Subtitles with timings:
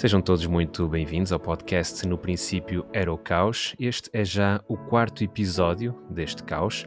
[0.00, 3.76] Sejam todos muito bem-vindos ao podcast No Princípio Era o Caos.
[3.78, 6.86] Este é já o quarto episódio deste caos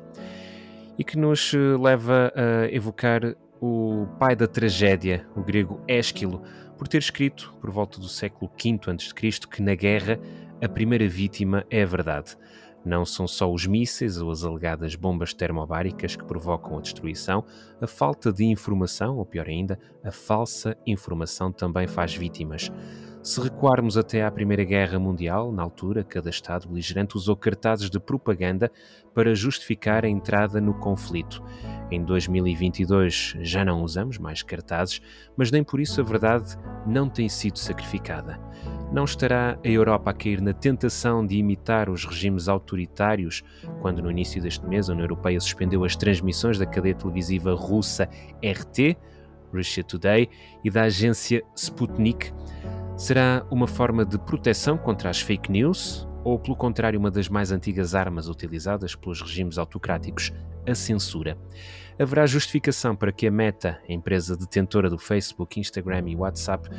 [0.97, 3.21] e que nos eh, leva a evocar
[3.61, 6.41] o pai da tragédia, o grego Ésquilo,
[6.75, 10.19] por ter escrito, por volta do século V a.C., que na guerra
[10.59, 12.35] a primeira vítima é a verdade.
[12.85, 17.45] Não são só os mísseis ou as alegadas bombas termobáricas que provocam a destruição,
[17.79, 22.69] a falta de informação, ou pior ainda, a falsa informação também faz vítimas.
[23.23, 27.97] Se recuarmos até à Primeira Guerra Mundial, na altura, cada Estado beligerante usou cartazes de
[27.97, 28.69] propaganda
[29.15, 31.41] para justificar a entrada no conflito.
[31.89, 34.99] Em 2022 já não usamos mais cartazes,
[35.37, 38.37] mas nem por isso a verdade não tem sido sacrificada.
[38.91, 43.41] Não estará a Europa a cair na tentação de imitar os regimes autoritários,
[43.79, 48.03] quando no início deste mês a União Europeia suspendeu as transmissões da cadeia televisiva russa
[48.43, 48.97] RT,
[49.53, 50.29] Russia Today,
[50.61, 52.33] e da agência Sputnik?
[53.03, 57.51] Será uma forma de proteção contra as fake news ou, pelo contrário, uma das mais
[57.51, 60.31] antigas armas utilizadas pelos regimes autocráticos,
[60.65, 61.37] a censura?
[61.99, 66.69] Haverá justificação para que a Meta, a empresa detentora do Facebook, Instagram e WhatsApp,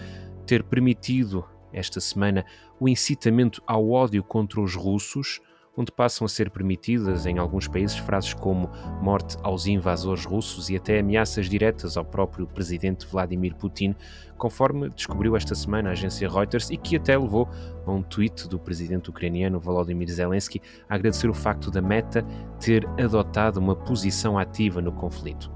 [0.46, 2.46] ter permitido esta semana
[2.80, 5.42] o incitamento ao ódio contra os russos
[5.76, 10.76] onde passam a ser permitidas em alguns países frases como morte aos invasores russos e
[10.76, 13.94] até ameaças diretas ao próprio presidente Vladimir Putin,
[14.36, 17.48] conforme descobriu esta semana a agência Reuters e que até levou
[17.86, 22.24] a um tweet do presidente ucraniano Volodymyr Zelensky a agradecer o facto da Meta
[22.60, 25.52] ter adotado uma posição ativa no conflito.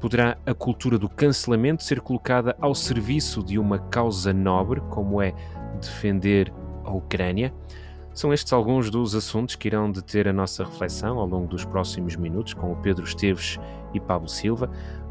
[0.00, 5.34] Poderá a cultura do cancelamento ser colocada ao serviço de uma causa nobre, como é
[5.80, 6.52] defender
[6.84, 7.52] a Ucrânia?
[8.18, 12.16] São estes alguns dos assuntos que irão deter a nossa reflexão ao longo dos próximos
[12.16, 13.60] minutos com o Pedro Esteves
[13.94, 14.68] e Pablo Silva.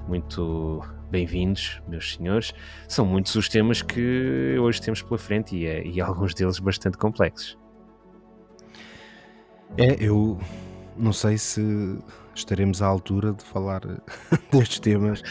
[0.10, 2.54] Muito bem-vindos, meus senhores.
[2.86, 6.98] São muitos os temas que hoje temos pela frente e, é, e alguns deles bastante
[6.98, 7.58] complexos.
[9.78, 10.38] É, eu
[10.98, 11.64] não sei se
[12.36, 13.84] estaremos à altura de falar
[14.52, 15.24] destes temas.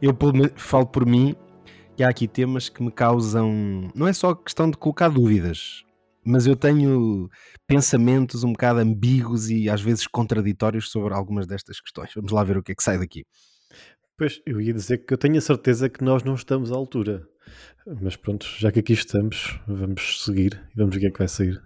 [0.00, 0.16] Eu
[0.54, 1.34] falo por mim
[1.96, 3.90] que há aqui temas que me causam.
[3.92, 5.83] Não é só questão de colocar dúvidas,
[6.24, 7.28] mas eu tenho
[7.66, 12.10] pensamentos um bocado ambíguos e às vezes contraditórios sobre algumas destas questões.
[12.14, 13.24] Vamos lá ver o que é que sai daqui.
[14.16, 17.26] Pois, eu ia dizer que eu tenho a certeza que nós não estamos à altura.
[18.00, 21.18] Mas pronto, já que aqui estamos, vamos seguir e vamos ver o que é que
[21.18, 21.60] vai sair.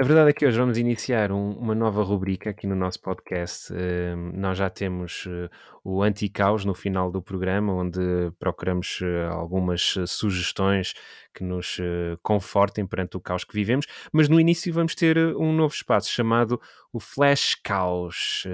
[0.00, 3.72] A verdade é que hoje vamos iniciar um, uma nova rubrica aqui no nosso podcast.
[3.72, 5.50] Uh, nós já temos uh,
[5.82, 7.98] o Anti-Caos no final do programa, onde
[8.38, 10.94] procuramos uh, algumas sugestões
[11.34, 11.78] que nos
[12.22, 16.60] confortem perante o caos que vivemos, mas no início vamos ter um novo espaço chamado
[16.92, 18.44] o Flash Caos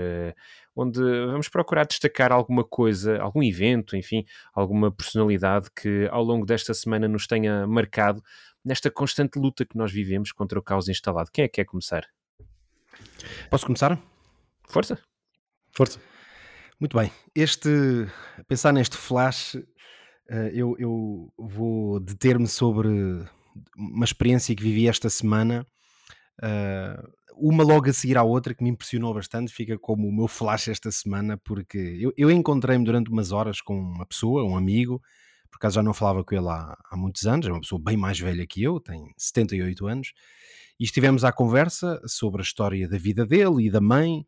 [0.76, 6.75] onde vamos procurar destacar alguma coisa, algum evento, enfim, alguma personalidade que ao longo desta
[6.75, 8.21] semana nos tenha marcado
[8.64, 11.30] nesta constante luta que nós vivemos contra o caos instalado.
[11.32, 12.06] Quem é que quer começar?
[13.50, 14.00] Posso começar?
[14.69, 14.98] Força.
[15.72, 16.00] Força.
[16.80, 17.10] Muito bem.
[17.34, 17.69] Este,
[18.48, 19.56] pensar neste flash,
[20.28, 22.88] eh, eu, eu vou deter-me sobre
[23.76, 25.66] uma experiência que vivi esta semana.
[26.42, 27.02] Eh,
[27.36, 30.69] uma logo a seguir à outra que me impressionou bastante, fica como o meu flash
[30.69, 35.02] esta semana, porque eu, eu encontrei-me durante umas horas com uma pessoa, um amigo,
[35.54, 37.97] por acaso já não falava com ele há, há muitos anos, é uma pessoa bem
[37.97, 40.12] mais velha que eu, tem 78 anos,
[40.81, 44.26] e estivemos à conversa sobre a história da vida dele e da mãe,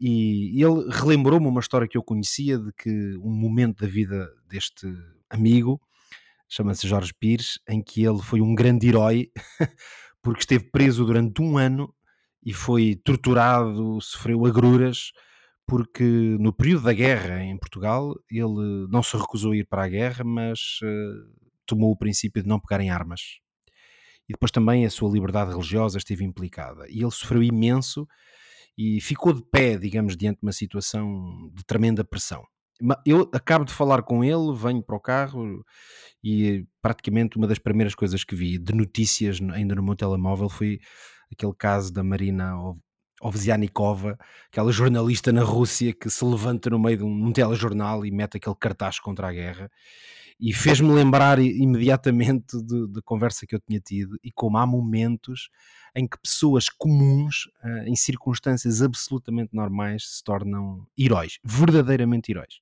[0.00, 4.86] e ele relembrou-me uma história que eu conhecia de que um momento da vida deste
[5.28, 5.78] amigo,
[6.48, 9.30] chama-se Jorge Pires, em que ele foi um grande herói,
[10.22, 11.94] porque esteve preso durante um ano
[12.42, 15.12] e foi torturado, sofreu agruras,
[15.66, 16.04] porque
[16.38, 20.24] no período da guerra em Portugal ele não se recusou a ir para a guerra,
[20.24, 23.38] mas uh, tomou o princípio de não pegar em armas.
[24.28, 26.86] E depois também a sua liberdade religiosa esteve implicada.
[26.88, 28.06] E ele sofreu imenso
[28.76, 32.44] e ficou de pé, digamos, diante de uma situação de tremenda pressão.
[33.06, 35.64] Eu acabo de falar com ele, venho para o carro
[36.22, 40.80] e praticamente uma das primeiras coisas que vi de notícias ainda no meu telemóvel foi
[41.32, 42.52] aquele caso da Marina
[43.24, 44.18] Ovzianikova,
[44.48, 48.54] aquela jornalista na Rússia que se levanta no meio de um, telejornal e mete aquele
[48.54, 49.70] cartaz contra a guerra.
[50.38, 52.56] E fez-me lembrar imediatamente
[52.90, 55.48] da conversa que eu tinha tido e como há momentos
[55.96, 62.60] em que pessoas comuns, uh, em circunstâncias absolutamente normais, se tornam heróis, verdadeiramente heróis.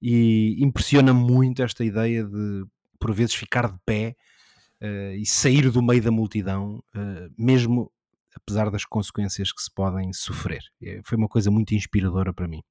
[0.00, 2.64] E impressiona muito esta ideia de,
[3.00, 4.14] por vezes, ficar de pé
[4.80, 7.90] uh, e sair do meio da multidão, uh, mesmo
[8.36, 10.62] apesar das consequências que se podem sofrer.
[10.82, 12.62] É, foi uma coisa muito inspiradora para mim.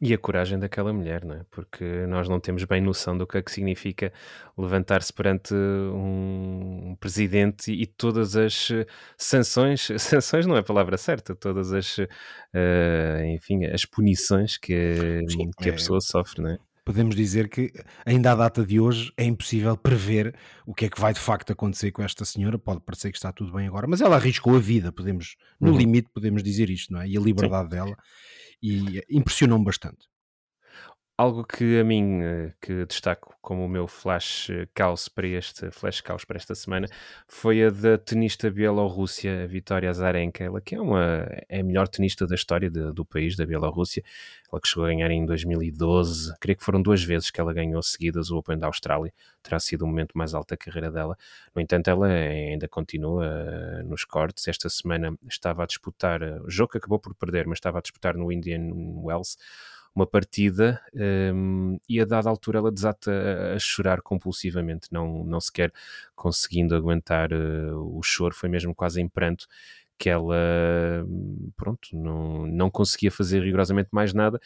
[0.00, 1.44] E a coragem daquela mulher, não é?
[1.50, 4.12] Porque nós não temos bem noção do que é que significa
[4.58, 8.70] levantar-se perante um presidente e todas as
[9.16, 15.50] sanções, sanções não é a palavra certa, todas as, uh, enfim, as punições que, Sim,
[15.56, 16.58] que a é, pessoa sofre, não é?
[16.84, 17.72] Podemos dizer que
[18.04, 20.34] ainda à data de hoje é impossível prever
[20.66, 22.58] o que é que vai de facto acontecer com esta senhora.
[22.58, 25.78] Pode parecer que está tudo bem agora, mas ela arriscou a vida, podemos, no Uhum.
[25.78, 27.08] limite, podemos dizer isto, não é?
[27.08, 27.26] E a Sim.
[27.26, 27.96] liberdade dela,
[28.62, 30.06] e eh, impressionou-me bastante.
[31.16, 35.70] Algo que a mim, eh, que destaco como o meu flash eh, caos para este,
[35.70, 36.88] flash caos para esta semana,
[37.28, 42.26] foi a da tenista bielorrússia, Vitória Azarenka, ela que é uma, é a melhor tenista
[42.26, 44.02] da história de- do país, da Bielorrússia,
[44.52, 47.80] ela que chegou a ganhar em 2012, creio que foram duas vezes que ela ganhou
[47.80, 51.16] seguidas o Open da Austrália, terá sido o momento mais alto da carreira dela,
[51.54, 56.72] no entanto ela ainda continua eh, nos cortes, esta semana estava a disputar, o jogo
[56.72, 59.36] que acabou por perder, mas estava a disputar no Indian Wells,
[59.94, 63.10] uma partida um, e a dada altura ela desata
[63.54, 65.72] a, chorar compulsivamente, não, não sequer
[66.14, 69.46] conseguindo aguentar uh, o choro, foi mesmo quase em pranto
[69.96, 70.34] que ela,
[71.06, 74.40] hum, pronto, não, não conseguia fazer rigorosamente mais nada.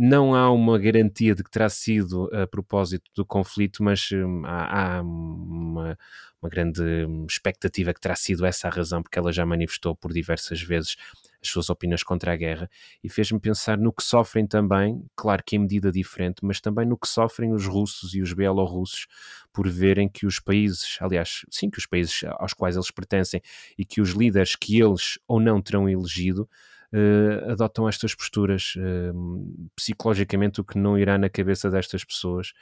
[0.00, 4.98] Não há uma garantia de que terá sido a propósito do conflito, mas hum, há,
[4.98, 5.98] há uma,
[6.40, 10.12] uma grande hum, expectativa que terá sido essa a razão, porque ela já manifestou por
[10.12, 10.96] diversas vezes
[11.42, 12.70] as suas opiniões contra a guerra
[13.02, 16.96] e fez-me pensar no que sofrem também, claro que em medida diferente, mas também no
[16.96, 19.08] que sofrem os russos e os bielorrussos
[19.52, 23.42] por verem que os países, aliás, sim, que os países aos quais eles pertencem
[23.76, 26.48] e que os líderes que eles ou não terão elegido
[26.92, 32.52] uh, adotam estas posturas uh, psicologicamente o que não irá na cabeça destas pessoas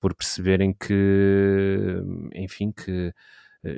[0.00, 2.02] por perceberem que
[2.34, 3.12] enfim que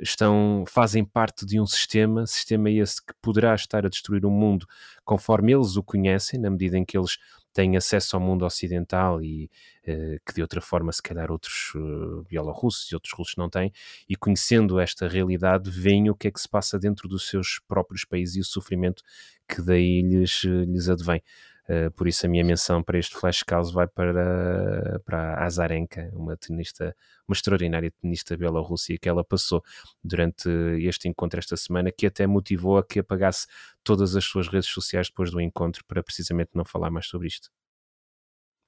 [0.01, 4.65] estão, fazem parte de um sistema, sistema esse que poderá estar a destruir o mundo
[5.03, 7.17] conforme eles o conhecem, na medida em que eles
[7.55, 9.49] têm acesso ao mundo ocidental e
[9.87, 13.71] uh, que de outra forma se calhar outros uh, bielorrussos e outros russos não têm,
[14.09, 18.03] e conhecendo esta realidade veem o que é que se passa dentro dos seus próprios
[18.03, 19.01] países e o sofrimento
[19.47, 21.23] que daí lhes, lhes advém.
[21.67, 26.11] Uh, por isso a minha menção para este flash caos vai para, para a Azarenka,
[26.13, 26.95] uma tenista,
[27.27, 29.63] uma extraordinária tenista bielorrússia que ela passou
[30.03, 30.47] durante
[30.79, 33.47] este encontro esta semana, que até motivou a que apagasse
[33.83, 37.49] todas as suas redes sociais depois do encontro para precisamente não falar mais sobre isto.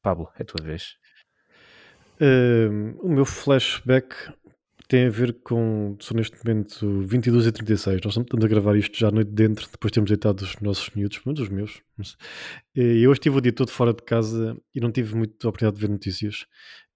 [0.01, 0.97] Pablo, é a tua vez.
[2.19, 4.15] Uh, o meu flashback
[4.87, 8.97] tem a ver com, são neste momento 22 e 36, nós estamos a gravar isto
[8.97, 11.81] já à noite dentro, depois temos deitado os nossos miúdos, muitos dos meus.
[12.73, 15.85] E hoje estive o dia todo fora de casa e não tive muita oportunidade de
[15.85, 16.45] ver notícias.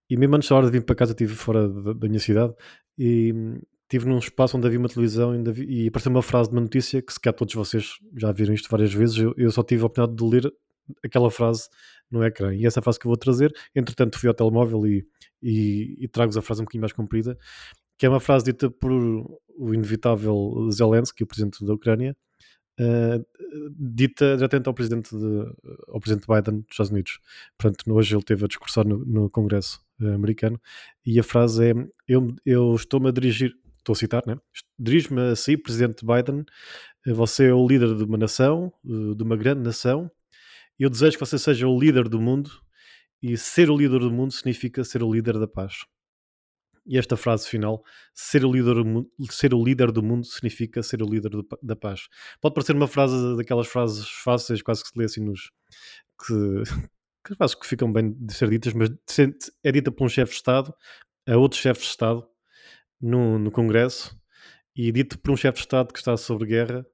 [0.09, 2.53] E mesmo antes da hora de vir para casa estive fora da, da minha cidade
[2.97, 3.33] e
[3.83, 6.61] estive num espaço onde havia uma televisão e, havia, e apareceu uma frase de uma
[6.61, 9.83] notícia que se calhar todos vocês já viram isto várias vezes, eu, eu só tive
[9.83, 10.53] a oportunidade de ler
[11.03, 11.67] aquela frase
[12.09, 12.53] no ecrã.
[12.53, 15.05] E essa frase que eu vou trazer, entretanto fui ao telemóvel e,
[15.41, 17.37] e, e trago-vos a frase um bocadinho mais comprida,
[18.01, 22.17] que é uma frase dita por o inevitável Zelensky, o presidente da Ucrânia,
[22.79, 23.23] uh,
[23.77, 25.53] dita diretamente ao presidente, de,
[25.87, 27.19] ao presidente Biden dos Estados Unidos.
[27.59, 30.59] Portanto, hoje ele teve a discursar no, no Congresso uh, americano
[31.05, 31.73] e a frase é:
[32.07, 34.35] Eu, eu estou-me a dirigir, estou a citar, né?
[34.79, 36.43] Dirijo-me a si, presidente Biden,
[37.05, 40.09] você é o líder de uma nação, de uma grande nação,
[40.79, 42.49] eu desejo que você seja o líder do mundo
[43.21, 45.85] e ser o líder do mundo significa ser o líder da paz.
[46.85, 47.83] E esta frase final,
[48.13, 48.75] ser o líder,
[49.29, 52.07] ser o líder do mundo significa ser o líder do, da paz.
[52.41, 55.51] Pode parecer uma frase daquelas frases fáceis, quase que se lê assim nos.
[56.25, 56.33] que,
[57.25, 58.89] que quase que ficam bem de ser ditas, mas
[59.63, 60.73] é dita por um chefe de Estado
[61.27, 62.27] a outro chefe de Estado
[62.99, 64.19] no, no Congresso
[64.75, 66.85] e dito por um chefe de Estado que está sobre guerra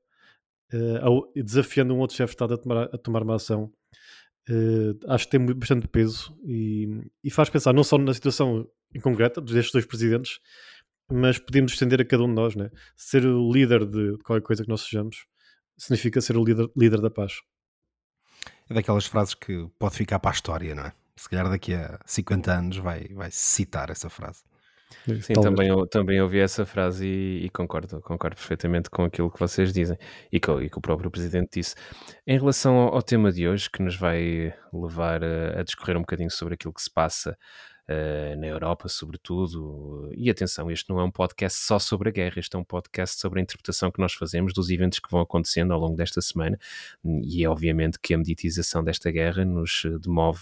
[0.74, 3.72] uh, desafiando um outro chefe de Estado a tomar, a tomar uma ação.
[4.50, 6.88] Uh, acho que tem bastante peso e,
[7.22, 10.40] e, faz pensar não só na situação em concreta destes dois presidentes,
[11.12, 12.70] mas podemos estender a cada um de nós, né?
[12.96, 15.26] Ser o líder de qualquer coisa que nós sejamos
[15.78, 17.42] significa ser o líder, líder da paz.
[18.70, 20.94] É daquelas frases que pode ficar para a história, não é?
[21.16, 24.44] Se calhar daqui a 50 anos vai, vai citar essa frase.
[25.22, 29.74] Sim, também, também ouvi essa frase e, e, concordo, concordo perfeitamente com aquilo que vocês
[29.74, 29.98] dizem
[30.32, 31.76] e que, e que o próprio Presidente disse.
[32.26, 36.02] Em relação ao, ao, tema de hoje, que nos vai levar a, a discorrer um
[36.02, 37.38] bocadinho sobre aquilo que se passa
[37.90, 40.12] Uh, na Europa, sobretudo.
[40.14, 43.18] E atenção, este não é um podcast só sobre a guerra, este é um podcast
[43.18, 46.60] sobre a interpretação que nós fazemos dos eventos que vão acontecendo ao longo desta semana.
[47.24, 50.42] E é obviamente que a meditização desta guerra nos demove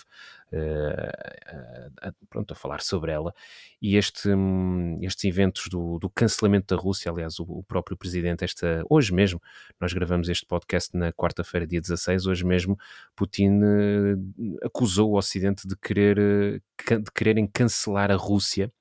[2.02, 3.34] a, pronto, a falar sobre ela.
[3.82, 8.44] E este, hum, estes eventos do, do, cancelamento da Rússia, aliás, o, o, próprio presidente,
[8.44, 9.42] esta, hoje mesmo,
[9.80, 12.78] nós gravamos este podcast na quarta-feira, dia 16, hoje mesmo,
[13.16, 18.72] Putin uh, acusou o Ocidente de, querer, de quererem cancelar a Rússia.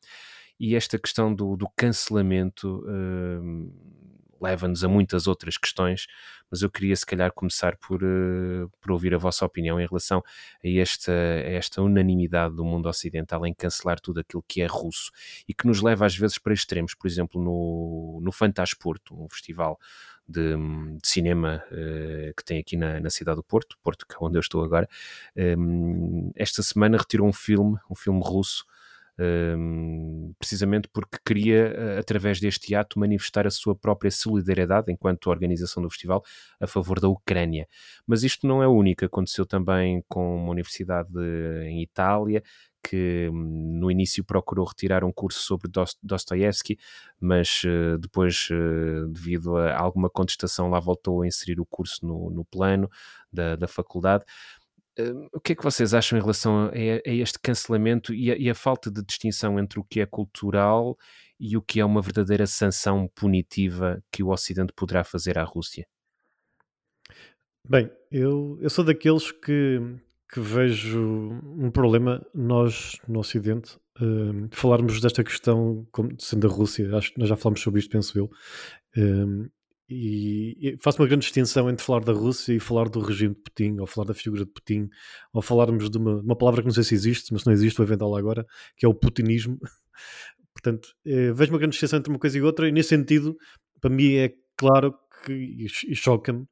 [0.58, 3.72] E esta questão do, do cancelamento uh,
[4.44, 6.06] leva-nos a muitas outras questões,
[6.50, 10.22] mas eu queria se calhar começar por, uh, por ouvir a vossa opinião em relação
[10.62, 15.10] a esta, a esta unanimidade do mundo ocidental em cancelar tudo aquilo que é russo
[15.48, 19.78] e que nos leva às vezes para extremos, por exemplo, no, no Fantasporto, um festival
[20.28, 20.54] de,
[21.00, 24.36] de, cinema uh, que tem aqui na, na, cidade do Porto, Porto, que é onde
[24.36, 24.88] eu estou agora,
[25.58, 28.64] um, esta semana retirou um filme, um filme russo,
[30.38, 35.90] precisamente porque queria, eh, através deste ato, manifestar a sua própria solidariedade enquanto organização do
[35.90, 36.22] festival
[36.60, 37.68] a favor da Ucrânia.
[38.06, 41.10] Mas isto não é único, aconteceu também com uma universidade
[41.66, 42.42] em Itália
[42.84, 45.70] que hum, no início procurou retirar um curso sobre
[46.02, 46.78] Dostoevsky,
[47.18, 52.30] mas uh, depois, uh, devido a alguma contestação, lá voltou a inserir o curso no,
[52.30, 52.90] no plano
[53.32, 54.24] da, da faculdade.
[54.98, 58.36] Uh, o que é que vocês acham em relação a, a este cancelamento e a,
[58.36, 60.96] e a, falta de distinção entre o que é cultural
[61.38, 65.84] e o que é uma verdadeira sanção punitiva que o Ocidente poderá fazer à Rússia?
[67.68, 69.80] Bem, eu, eu sou daqueles que,
[70.32, 71.00] que vejo
[71.56, 77.18] um problema nós no Ocidente uh, falarmos desta questão como sendo a Rússia, acho que
[77.18, 79.50] nós já falamos sobre isto, penso eu, uh,
[79.88, 83.78] e, faço uma grande distinção entre falar da Rússia e falar do regime de Putin,
[83.78, 84.88] ou falar da figura de Putin,
[85.32, 87.76] ou falarmos de uma, uma palavra que não sei se existe, mas se não existe,
[87.76, 89.58] vou inventá-la agora, que é o putinismo.
[90.54, 93.36] Portanto, eh, vejo uma grande distinção entre uma coisa e outra, e nesse sentido,
[93.80, 95.32] para mim é claro que,
[95.88, 96.46] e, choca-me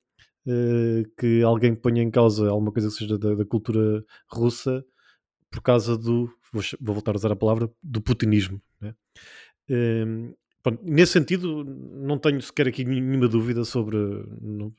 [0.47, 4.85] eh, que alguém ponha em causa alguma coisa que seja da, da cultura russa
[5.51, 8.61] por causa do, vou, vou, voltar a usar a palavra, do putinismo.
[8.81, 8.95] Né?
[9.71, 10.05] Eh,
[10.62, 13.97] Pronto, nesse sentido, não tenho sequer aqui nenhuma dúvida sobre,
[14.40, 14.73] não,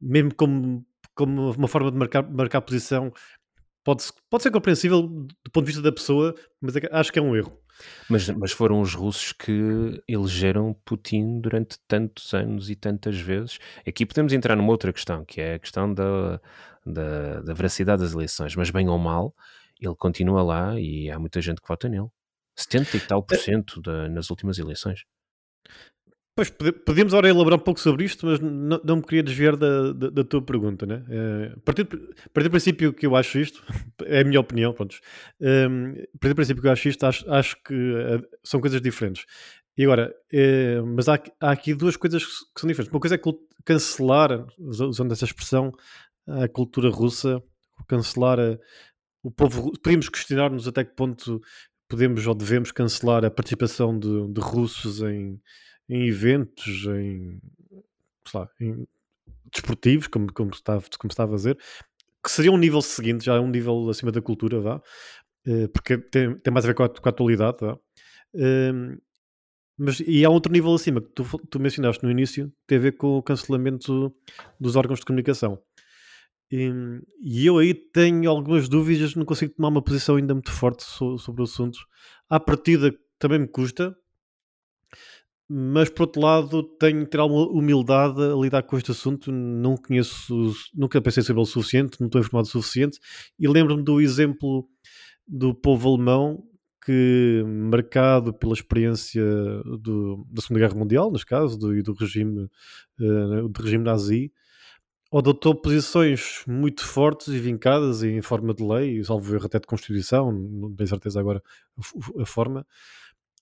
[0.00, 3.12] mesmo como, como uma forma de marcar, marcar posição,
[3.84, 7.22] pode, pode ser compreensível do ponto de vista da pessoa, mas é acho que é
[7.22, 7.56] um erro.
[8.08, 13.58] Mas, mas foram os russos que elegeram Putin durante tantos anos e tantas vezes.
[13.86, 16.40] Aqui podemos entrar numa outra questão, que é a questão da,
[16.84, 19.34] da, da veracidade das eleições, mas bem ou mal,
[19.80, 22.08] ele continua lá e há muita gente que vota nele.
[22.56, 25.04] 70 e tal por cento da, nas últimas eleições.
[26.34, 29.92] Pois, podemos agora elaborar um pouco sobre isto, mas não, não me queria desviar da,
[29.92, 31.04] da, da tua pergunta, né?
[31.10, 33.62] É, a, partir, do princípio que eu acho isto,
[34.06, 34.96] é a minha opinião, pronto.
[35.38, 38.80] Um, a partir do princípio que eu acho isto, acho, acho que uh, são coisas
[38.80, 39.26] diferentes.
[39.76, 40.14] E agora,
[40.94, 42.92] mas há, há, aqui duas coisas que são diferentes.
[42.92, 43.20] Uma coisa é
[43.64, 45.72] cancelar, usando essa expressão,
[46.26, 47.42] a cultura russa,
[47.88, 48.58] cancelar a,
[49.22, 49.72] o povo.
[49.82, 51.40] Podemos questionar-nos até que ponto
[51.92, 55.38] podemos ou devemos cancelar a participação de, de russos em,
[55.86, 57.38] em, eventos, em,
[58.32, 58.86] lá, em
[59.52, 61.58] desportivos, como, como, estava, como a dizer,
[62.24, 64.80] que seria um nível seguinte, já é um nível acima da cultura, vá,
[65.46, 67.78] eh, porque tem, tem mais a ver com a, com a atualidade, vá.
[68.34, 68.96] Ehm,
[69.76, 72.80] mas, e há outro nível acima que tu, tu mencionaste no início, que tem a
[72.80, 74.14] ver com o cancelamento
[74.58, 75.62] dos órgãos de comunicação.
[76.52, 76.70] E,
[77.22, 81.16] e, eu aí tenho algumas dúvidas, não consigo tomar uma posição ainda muito forte so,
[81.16, 81.78] sobre o assunto.
[82.28, 83.96] À partida também me custa,
[85.48, 89.32] mas por outro lado tenho que ter alguma humildade a lidar com este assunto.
[89.32, 92.98] Não conheço, nunca pensei sobre ele o suficiente, não estou informado o suficiente.
[93.38, 94.68] E lembro-me do exemplo
[95.26, 96.42] do povo alemão
[96.84, 99.24] que, marcado pela experiência
[99.80, 102.48] do, da Segunda Guerra Mundial, neste caso, do, do regime,
[103.00, 104.32] uh, do regime nazi,
[105.18, 110.32] adotou posições muito fortes e vincadas em forma de lei, salvo erro até de Constituição,
[110.32, 111.42] não tenho certeza agora
[112.18, 112.66] a, forma,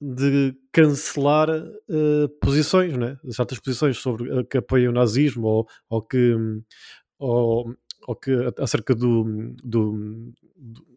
[0.00, 3.18] de cancelar uh, posições, né?
[3.30, 6.34] certas posições sobre uh, que apoiam o nazismo ou, ou que,
[7.18, 7.74] ou,
[8.06, 10.32] ou que acerca do, do,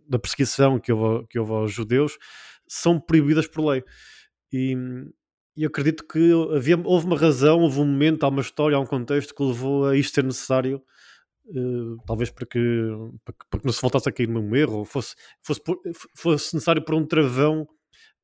[0.08, 2.18] da perseguição que houve, que houve aos judeus
[2.68, 3.84] são proibidas por lei.
[4.52, 4.76] E,
[5.56, 8.86] e acredito que havia, houve uma razão, houve um momento, há uma história, há um
[8.86, 10.82] contexto que levou a isto ser necessário,
[11.48, 12.60] uh, talvez para que,
[13.24, 15.62] para que, para que, não se voltasse a cair num erro, ou fosse, fosse,
[16.16, 17.68] fosse necessário por um travão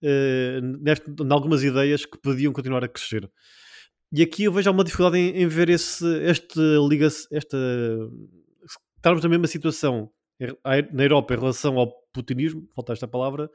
[0.03, 3.29] uh, em algumas ideias que podiam continuar a crescer.
[4.11, 7.57] E aqui eu vejo uma dificuldade em, em ver esse, este liga esta
[8.97, 10.11] estarmos na mesma situação
[10.93, 13.49] na Europa em relação ao putinismo, falta esta palavra,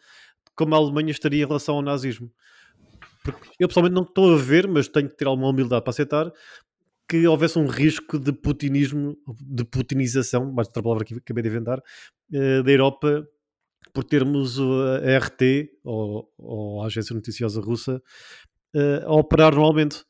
[0.55, 2.31] como a Alemanha estaria em relação ao nazismo.
[3.25, 6.31] Porque eu pessoalmente não estou a ver, mas tenho que ter alguma humildade para aceitar
[7.09, 11.79] que houvesse um risco de putinismo, de putinização, mais outra palavra que acabei de inventar,
[11.79, 13.27] uh, da Europa
[13.93, 18.03] por termos a RT, ou, ou a Agência Noticiosa Russa,
[18.75, 20.05] uh, a operar normalmente.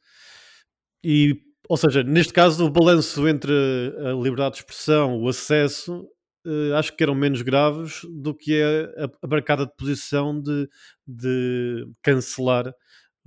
[1.04, 1.37] E,
[1.68, 6.09] ou seja, neste caso, o balanço entre a liberdade de expressão, o acesso,
[6.47, 10.68] uh, acho que eram menos graves do que a, a marcada de posição de,
[11.06, 12.73] de cancelar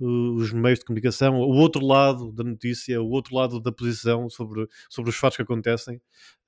[0.00, 4.66] os meios de comunicação, o outro lado da notícia, o outro lado da posição sobre,
[4.88, 6.00] sobre os fatos que acontecem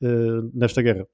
[0.02, 1.06] uh, nesta guerra.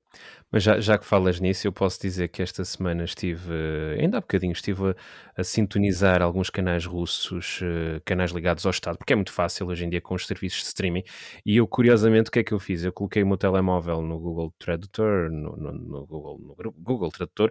[0.51, 3.53] Mas já, já que falas nisso, eu posso dizer que esta semana estive,
[3.99, 4.95] ainda há bocadinho, estive a,
[5.41, 9.85] a sintonizar alguns canais russos, uh, canais ligados ao Estado, porque é muito fácil hoje
[9.85, 11.03] em dia com os serviços de streaming.
[11.45, 12.85] E eu, curiosamente, o que é que eu fiz?
[12.85, 17.51] Eu coloquei o meu telemóvel no Google Tradutor, no, no, no Google, no Google Tradutor,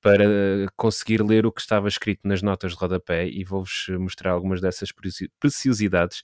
[0.00, 0.24] para
[0.76, 4.90] conseguir ler o que estava escrito nas notas de rodapé e vou-vos mostrar algumas dessas
[5.38, 6.22] preciosidades.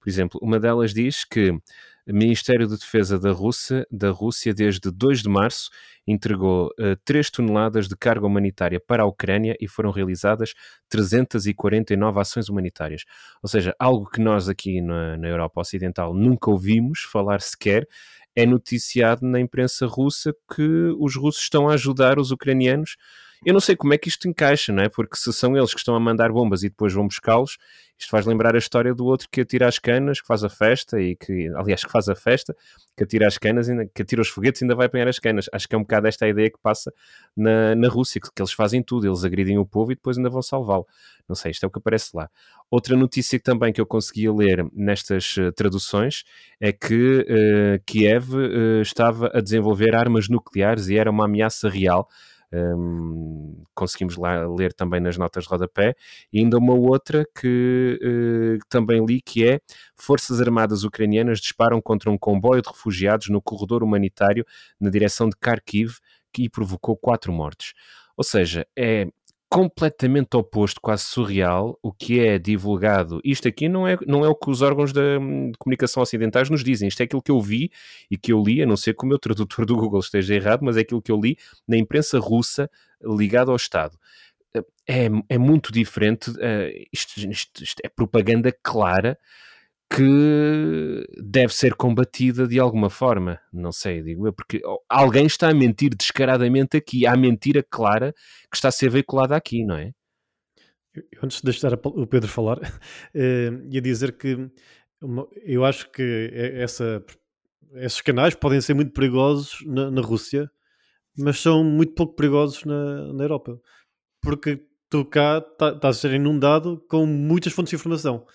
[0.00, 1.52] Por exemplo, uma delas diz que
[2.12, 5.70] Ministério de Defesa da Rússia, da Rússia desde 2 de março,
[6.06, 10.54] entregou uh, 3 toneladas de carga humanitária para a Ucrânia e foram realizadas
[10.88, 13.04] 349 ações humanitárias.
[13.42, 17.86] Ou seja, algo que nós aqui na, na Europa Ocidental nunca ouvimos falar sequer,
[18.34, 22.96] é noticiado na imprensa russa que os russos estão a ajudar os ucranianos.
[23.44, 24.88] Eu não sei como é que isto encaixa, não é?
[24.88, 27.56] Porque se são eles que estão a mandar bombas e depois vão buscá-los,
[27.98, 31.00] isto faz lembrar a história do outro que atira as canas, que faz a festa
[31.00, 32.56] e que, aliás, que faz a festa,
[32.96, 35.46] que atira as canas, ainda, que atira os foguetes e ainda vai apanhar as canas.
[35.52, 36.92] Acho que é um bocado esta a ideia que passa
[37.36, 40.30] na, na Rússia, que, que eles fazem tudo, eles agridem o povo e depois ainda
[40.30, 40.86] vão salvá-lo.
[41.28, 42.30] Não sei, isto é o que aparece lá.
[42.70, 46.22] Outra notícia também que eu conseguia ler nestas uh, traduções
[46.60, 52.08] é que uh, Kiev uh, estava a desenvolver armas nucleares e era uma ameaça real
[52.52, 55.94] um, conseguimos lá ler também nas notas de rodapé,
[56.32, 59.60] e ainda uma outra que uh, também li, que é
[59.96, 64.44] Forças Armadas Ucranianas disparam contra um comboio de refugiados no corredor humanitário
[64.80, 65.98] na direção de Kharkiv,
[66.32, 67.72] que provocou quatro mortes.
[68.16, 69.06] Ou seja, é
[69.50, 73.20] completamente oposto, quase surreal, o que é divulgado.
[73.24, 76.62] Isto aqui não é, não é o que os órgãos de, de comunicação ocidentais nos
[76.62, 76.88] dizem.
[76.88, 77.70] Isto é aquilo que eu vi
[78.10, 80.60] e que eu li, a não ser que o meu tradutor do Google esteja errado,
[80.62, 82.70] mas é aquilo que eu li na imprensa russa
[83.02, 83.98] ligada ao Estado.
[84.86, 86.30] É, é muito diferente.
[86.30, 89.18] Uh, isto, isto, isto é propaganda clara
[89.90, 93.40] que deve ser combatida de alguma forma.
[93.52, 97.06] Não sei, digo eu, porque alguém está a mentir descaradamente aqui.
[97.06, 98.14] Há mentira clara
[98.50, 99.92] que está a ser veiculada aqui, não é?
[100.94, 102.58] Eu, antes de deixar o Pedro falar,
[103.14, 104.50] eh, ia dizer que
[105.44, 107.04] eu acho que essa,
[107.74, 110.50] esses canais podem ser muito perigosos na, na Rússia,
[111.16, 113.60] mas são muito pouco perigosos na, na Europa.
[114.22, 118.26] Porque tu cá estás tá a ser inundado com muitas fontes de informação.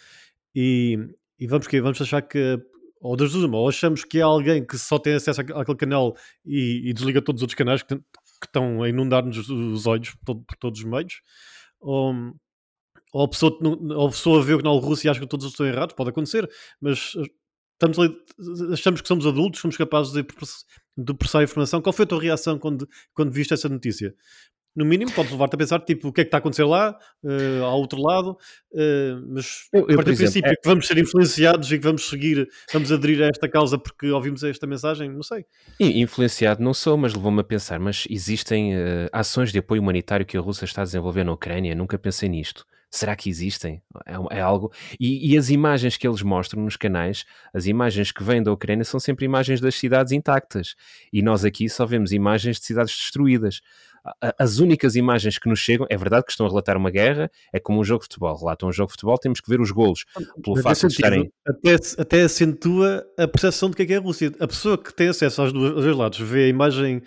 [0.55, 0.97] E
[1.39, 2.59] e vamos que Vamos achar que
[3.03, 6.15] ou das duas, ou achamos que é alguém que só tem acesso àquele canal
[6.45, 10.35] e, e desliga todos os outros canais que, que estão a inundar-nos os olhos por,
[10.37, 11.21] por, todos os meios,
[11.81, 12.13] ou,
[13.11, 15.65] ou, a pessoa, ou a pessoa vê o canal russo e acha que todos estão
[15.65, 17.29] errados, pode acontecer, mas eh,
[17.73, 18.15] estamos ali,
[18.71, 20.25] achamos que somos adultos, somos capazes de,
[20.97, 21.81] de processar a informação.
[21.81, 24.15] Qual foi a tua reação quando, quando viste essa notícia?
[24.75, 26.97] No mínimo, pode levar-te a pensar tipo, o que é que está a acontecer lá,
[27.23, 28.31] uh, ao outro lado,
[28.71, 30.55] uh, mas eu, eu, a partir do princípio é...
[30.55, 34.43] que vamos ser influenciados e que vamos seguir, vamos aderir a esta causa porque ouvimos
[34.43, 35.45] esta mensagem, não sei.
[35.79, 40.25] E, influenciado não sou, mas levou-me a pensar, mas existem uh, ações de apoio humanitário
[40.25, 41.75] que a Rússia está a desenvolver na Ucrânia?
[41.75, 42.65] Nunca pensei nisto.
[42.93, 43.81] Será que existem?
[44.05, 44.71] É, é algo.
[44.99, 48.83] E, e, as imagens que eles mostram nos canais, as imagens que vêm da Ucrânia,
[48.83, 50.75] são sempre imagens das cidades intactas.
[51.11, 53.61] E nós aqui só vemos imagens de cidades destruídas
[54.37, 57.59] as únicas imagens que nos chegam, é verdade que estão a relatar uma guerra, é
[57.59, 58.37] como um jogo de futebol.
[58.37, 60.05] Relatam um jogo de futebol, temos que ver os golos.
[60.43, 61.31] Pelo Mas facto de estarem.
[61.47, 64.31] Até, até acentua a percepção de que é, que é a Rússia.
[64.39, 67.01] A pessoa que tem acesso aos dois, aos dois lados vê a imagem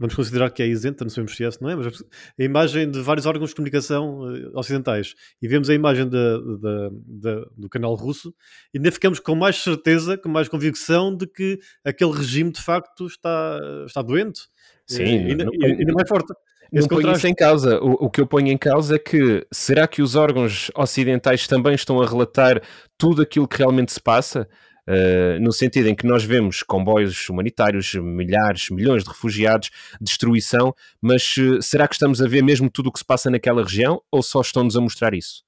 [0.00, 2.02] vamos considerar que é isenta, não sabemos se é, não é, mas
[2.38, 7.94] a imagem de vários órgãos de comunicação uh, ocidentais e vemos a imagem do canal
[7.94, 8.34] russo
[8.72, 13.06] e ainda ficamos com mais certeza, com mais convicção de que aquele regime de facto
[13.06, 14.40] está, está doente.
[14.86, 16.32] Sim, e, ainda, não, ainda mais forte.
[16.72, 17.78] Não ponho isso em causa.
[17.80, 21.74] O, o, que eu ponho em causa é que será que os órgãos ocidentais também
[21.74, 22.62] estão a relatar
[22.96, 24.48] tudo aquilo que realmente se passa?
[24.88, 31.36] Uh, no sentido em que nós vemos comboios humanitários, milhares, milhões de refugiados, destruição, mas
[31.36, 34.22] uh, será que estamos a ver mesmo tudo o que se passa naquela região ou
[34.22, 35.42] só estão-nos a mostrar isso?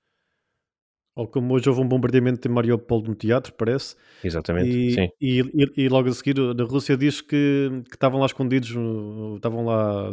[1.14, 3.94] Ou como hoje houve um bombardeamento em Mariupol no teatro, parece.
[4.25, 5.09] Exatamente, e, sim.
[5.20, 8.70] E, e, e, logo a seguir a Rússia diz que, que estavam lá escondidos,
[9.37, 10.11] estavam lá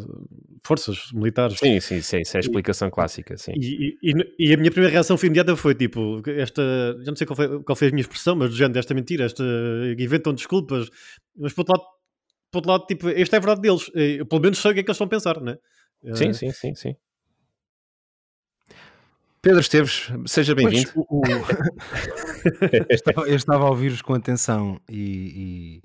[0.66, 1.58] forças militares.
[1.58, 3.54] Sim, sim, sim, isso é a explicação clássica, sim.
[3.56, 6.62] E, e, a minha primeira reação foi imediata foi tipo, esta,
[7.00, 9.24] já não sei qual foi, qual foi a minha expressão, mas do género desta mentira,
[9.24, 9.44] esta,
[9.98, 10.90] inventam desculpas,
[11.38, 11.84] mas por outro lado,
[12.52, 14.82] por outro lado tipo, esta é a verdade deles, eu, pelo menos sei o que
[14.82, 15.58] é que eles estão a pensar, né?
[16.14, 16.96] Sim, sim, sim, sim.
[19.42, 20.92] Pedro Esteves, seja bem-vindo.
[20.96, 21.22] O...
[23.26, 25.82] eu estava a ouvir-vos com atenção e,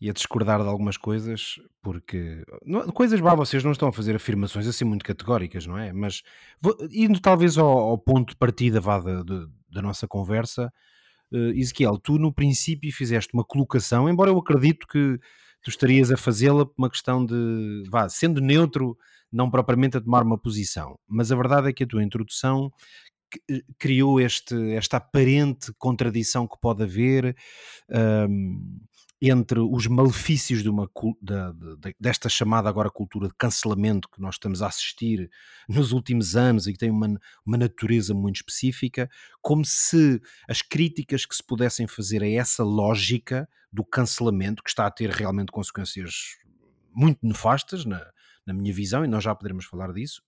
[0.00, 3.92] e, e, a discordar de algumas coisas, porque não, coisas vá, vocês não estão a
[3.92, 5.92] fazer afirmações assim muito categóricas, não é?
[5.92, 6.22] Mas
[6.90, 9.22] indo talvez ao, ao ponto de partida vá, da,
[9.70, 10.72] da nossa conversa,
[11.32, 15.16] uh, Ezequiel, tu no princípio fizeste uma colocação, embora eu acredito que
[15.64, 18.96] tu estarias a fazê-la por uma questão de, vá, sendo neutro
[19.32, 22.70] não propriamente a tomar uma posição, mas a verdade é que a tua introdução
[23.50, 27.34] eh, criou este, esta aparente contradição que pode haver
[28.28, 28.78] um,
[29.30, 34.60] entre os malefícios de uma, de, desta chamada agora cultura de cancelamento que nós estamos
[34.60, 35.30] a assistir
[35.68, 39.08] nos últimos anos e que tem uma, uma natureza muito específica,
[39.40, 44.86] como se as críticas que se pudessem fazer a essa lógica do cancelamento, que está
[44.86, 46.36] a ter realmente consequências
[46.92, 48.04] muito nefastas na,
[48.46, 50.22] na minha visão, e nós já poderemos falar disso.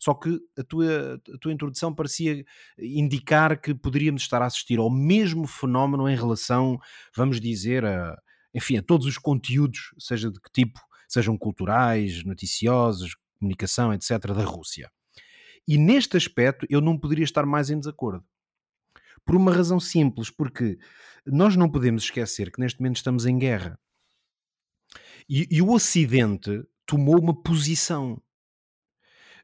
[0.00, 2.44] Só que a tua, a tua introdução parecia
[2.78, 6.78] indicar que poderíamos estar a assistir ao mesmo fenómeno em relação,
[7.14, 8.16] vamos dizer, a,
[8.54, 14.44] enfim, a todos os conteúdos, seja de que tipo, sejam culturais, noticiosos, comunicação, etc., da
[14.44, 14.90] Rússia.
[15.66, 18.24] E neste aspecto eu não poderia estar mais em desacordo.
[19.24, 20.78] Por uma razão simples, porque
[21.26, 23.78] nós não podemos esquecer que neste momento estamos em guerra.
[25.28, 28.20] E, e o Ocidente tomou uma posição.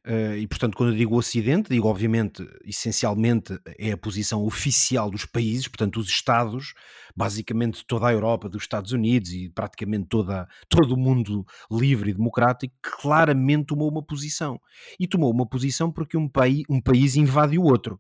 [0.07, 5.25] Uh, e portanto, quando eu digo Ocidente, digo obviamente, essencialmente, é a posição oficial dos
[5.25, 6.75] países, portanto, os Estados,
[7.17, 12.15] basicamente toda a Europa, dos Estados Unidos e praticamente toda, todo o mundo livre e
[12.15, 14.61] democrático, claramente tomou uma posição.
[15.01, 17.99] E tomou uma posição porque um, país, um país invade o outro.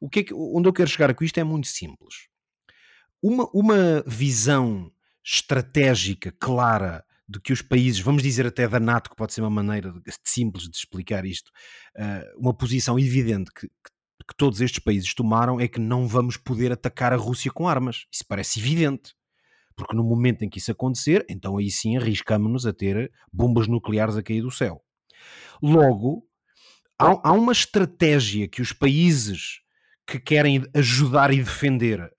[0.00, 2.28] O que, é que onde eu quero chegar com isto é muito simples.
[3.20, 4.92] Uma, uma visão
[5.24, 9.50] estratégica clara de que os países, vamos dizer até da NATO, que pode ser uma
[9.50, 11.48] maneira simples de explicar isto,
[11.96, 13.90] uh, uma posição evidente que, que,
[14.28, 18.06] que, todos estes países tomaram é que não vamos poder atacar a Rússia com armas.
[18.12, 19.14] Isso parece evidente.
[19.76, 24.16] Porque no momento em que isso acontecer, então aí sim arriscamos-nos a ter bombas nucleares
[24.16, 24.82] a cair do céu.
[25.62, 26.26] Logo,
[26.98, 29.60] há, há uma estratégia que os países
[30.04, 32.10] que querem ajudar e defender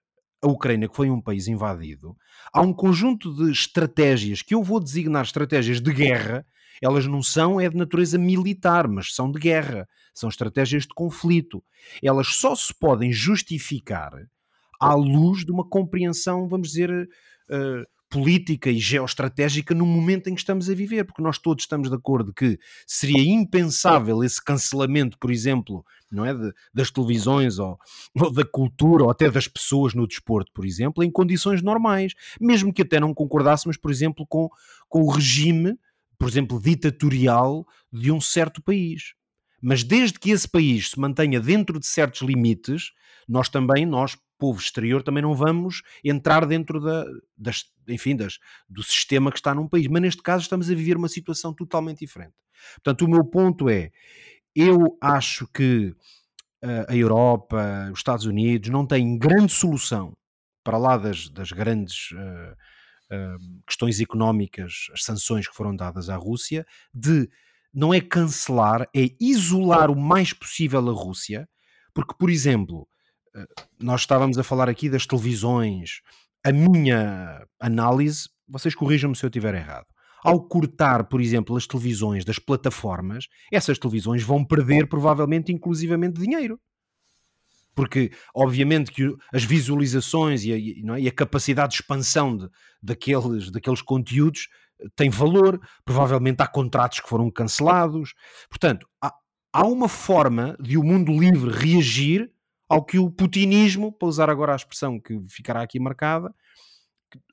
[0.42, 2.18] a Ucrânia, que foi um país invadido,
[2.52, 6.46] há um conjunto de estratégias que eu vou designar estratégias de guerra.
[6.82, 11.64] Elas não são é de natureza militar, mas são de guerra, são estratégias de conflito.
[12.02, 14.12] Elas só se podem justificar
[14.80, 20.42] à luz de uma compreensão, vamos dizer, uh, política e geoestratégica no momento em que
[20.42, 25.32] estamos a viver, porque nós todos estamos de acordo que seria impensável esse cancelamento, por
[25.32, 27.80] exemplo, não é, de, das televisões ou,
[28.20, 32.74] ou, da cultura ou até das pessoas no desporto, por exemplo, em condições normais, mesmo
[32.74, 34.50] que até não concordássemos, por exemplo, com,
[34.90, 35.80] com o regime,
[36.20, 39.14] por exemplo, ditatorial de um certo país.
[39.62, 42.92] Mas desde que esse país se mantenha dentro de certos limites,
[43.26, 47.06] nós também, nós povo exterior também não vamos entrar dentro da,
[47.38, 49.86] das, enfim, das, do sistema que está num país.
[49.86, 52.34] Mas neste caso estamos a viver uma situação totalmente diferente.
[52.84, 53.92] Portanto, o meu ponto é,
[54.56, 55.96] eu acho que
[56.64, 60.18] uh, a Europa, os Estados Unidos não têm grande solução
[60.64, 62.54] para lá das, das grandes uh,
[63.14, 67.30] uh, questões económicas, as sanções que foram dadas à Rússia, de
[67.72, 71.48] não é cancelar, é isolar o mais possível a Rússia,
[71.94, 72.91] porque, por exemplo, eh,
[73.80, 76.02] nós estávamos a falar aqui das televisões.
[76.44, 79.86] A minha análise, vocês corrijam-me se eu estiver errado.
[80.24, 86.60] Ao cortar, por exemplo, as televisões das plataformas, essas televisões vão perder provavelmente inclusivamente dinheiro.
[87.74, 91.02] Porque, obviamente, que as visualizações e a, é?
[91.02, 92.50] e a capacidade de expansão de,
[92.84, 98.14] daqueles, daqueles conteúdos eh, tem valor, provavelmente há contratos que foram cancelados.
[98.50, 99.14] Portanto, há,
[99.54, 102.30] há uma forma de o mundo livre reagir
[102.72, 106.34] ao que o putinismo, para usar agora a expressão que ficará aqui marcada,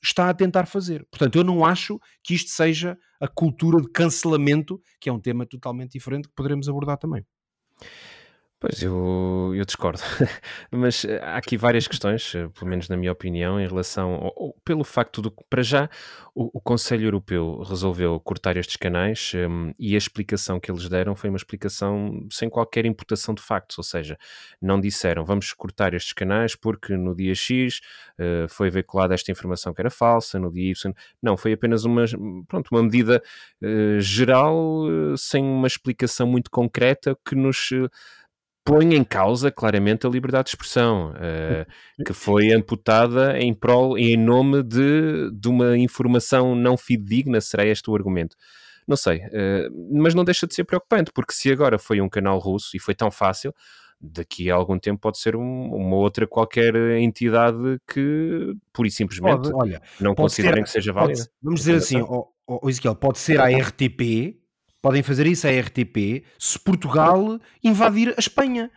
[0.03, 1.07] está a tentar fazer.
[1.11, 5.47] Portanto, eu não acho que isto seja a cultura de cancelamento, que é um tema
[5.47, 7.25] totalmente diferente que poderemos abordar também.
[8.61, 10.01] Pois, eu, eu discordo.
[10.73, 14.53] Mas eh, há aqui várias questões, eh, pelo menos na minha opinião, em relação ao,
[14.65, 15.89] pelo facto de, para já,
[16.35, 21.15] o, o Conselho Europeu resolveu cortar estes canais, hum, e a explicação que eles deram
[21.15, 24.19] foi uma explicação sem qualquer imputação de factos, ou seja,
[24.61, 27.81] não disseram vamos cortar estes canais porque no dia X
[28.19, 30.93] eh, foi veiculada esta informação que era falsa, no dia Y.
[31.23, 32.05] Não, foi apenas uma,
[32.49, 33.23] pronto, uma medida
[34.01, 34.85] geral,
[35.17, 37.71] sem uma explicação muito concreta que nos
[38.69, 44.15] põe em causa claramente a liberdade de expressão, uh, que foi amputada em prol em
[44.15, 48.37] nome de, de uma informação não fidedigna, será este o argumento.
[48.87, 52.39] não sei, uh, mas não deixa de ser preocupante, porque se agora foi um canal
[52.39, 53.55] russo e foi tão fácil,
[53.99, 59.51] daqui a algum tempo pode ser um, uma outra qualquer entidade que pura e simplesmente
[59.51, 61.21] pode, olha, não considerem ser, que seja válida.
[61.21, 64.39] Pode, vamos dizer assim, oh, oh, Ezequiel, pode ser a RTP,
[64.81, 68.71] podem fazer isso a RTP, se Portugal invadir a Espanha.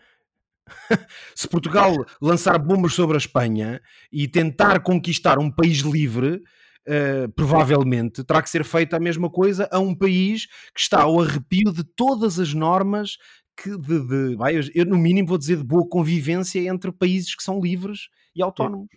[1.36, 6.42] se Portugal lançar bombas sobre a Espanha e tentar conquistar um país livre,
[6.88, 11.22] uh, provavelmente terá que ser feita a mesma coisa a um país que está ao
[11.22, 13.18] arrepio de todas as normas
[13.58, 17.44] que de, de vai, eu no mínimo vou dizer de boa convivência entre países que
[17.44, 18.88] são livres e autónomos.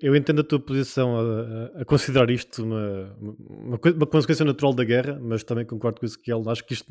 [0.00, 4.82] Eu, entendo a tua posição a, a considerar isto uma, uma, uma, consequência natural da
[4.82, 6.86] guerra, mas também concordo com isso que ele acho que isto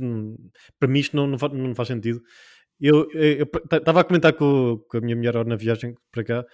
[0.80, 2.22] para mim isto não, não, faz, não faz sentido.
[2.80, 3.08] Eu
[3.72, 6.46] estava a comentar com, com, a minha mulher na viagem para cá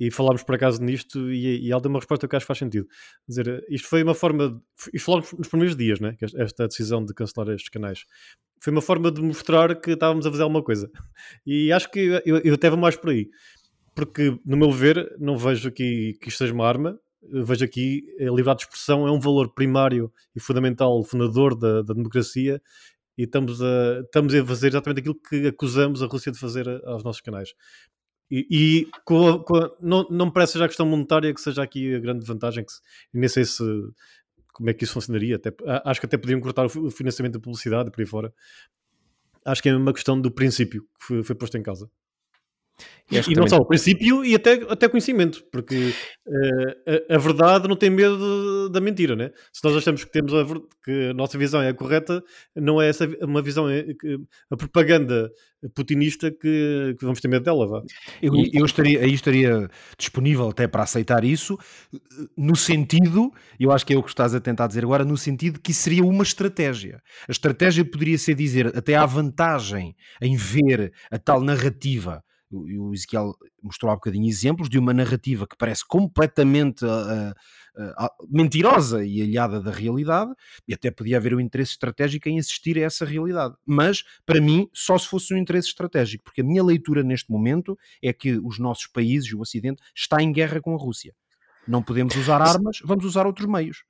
[0.00, 2.58] e falámos por acaso nisto e, e ela deu uma resposta que acho que faz
[2.58, 2.88] sentido.
[2.88, 4.60] Quer dizer, isto foi uma forma.
[4.92, 6.16] Isto falámos nos primeiros dias, né?
[6.20, 8.04] Esta decisão de cancelar estes canais
[8.64, 10.90] foi uma forma de mostrar que estávamos a fazer alguma coisa.
[11.46, 13.28] E acho que eu, eu até vou mais por aí.
[13.94, 16.98] Porque, no meu ver, não vejo aqui que isto seja uma arma.
[17.22, 21.94] Vejo aqui a liberdade de expressão é um valor primário e fundamental, fundador da, da
[21.94, 22.60] democracia.
[23.16, 27.04] E estamos a, estamos a fazer exatamente aquilo que acusamos a Rússia de fazer aos
[27.04, 27.54] nossos canais.
[28.30, 31.40] E, e com a, com a, não, não me parece já a questão monetária que
[31.40, 32.72] seja aqui a grande vantagem, que
[33.12, 33.62] nem sei se
[34.52, 35.36] como é que isso funcionaria.
[35.36, 35.52] Até,
[35.84, 38.34] acho que até podiam cortar o financiamento da publicidade por aí fora.
[39.44, 41.90] Acho que é uma questão do princípio que foi, foi posto em causa.
[43.10, 45.92] E, e não só o princípio e até, até conhecimento, porque
[46.26, 49.30] uh, a, a, verdade não tem medo da mentira, né?
[49.52, 50.44] Se nós achamos que temos a,
[50.82, 52.24] que a nossa visão é a correta,
[52.56, 53.84] não é essa uma visão, é,
[54.50, 55.30] a propaganda
[55.74, 57.66] putinista que, que, vamos ter medo dela.
[57.66, 57.82] Vá.
[58.22, 61.58] Eu, eu estaria, aí estaria disponível até para aceitar isso,
[62.36, 65.60] no sentido, eu acho que é o que estás a tentar dizer agora, no sentido
[65.60, 67.02] que seria uma estratégia.
[67.28, 72.24] A estratégia poderia ser dizer até há vantagem em ver a tal narrativa
[72.68, 77.30] e o Ezequiel mostrou há bocadinho exemplos de uma narrativa que parece completamente uh,
[77.76, 80.32] uh, mentirosa e alhada da realidade,
[80.66, 83.54] e até podia haver um interesse estratégico em assistir a essa realidade.
[83.66, 87.76] Mas, para mim, só se fosse um interesse estratégico, porque a minha leitura neste momento
[88.02, 91.14] é que os nossos países, o Ocidente, está em guerra com a Rússia.
[91.66, 93.84] Não podemos usar armas, vamos usar outros meios.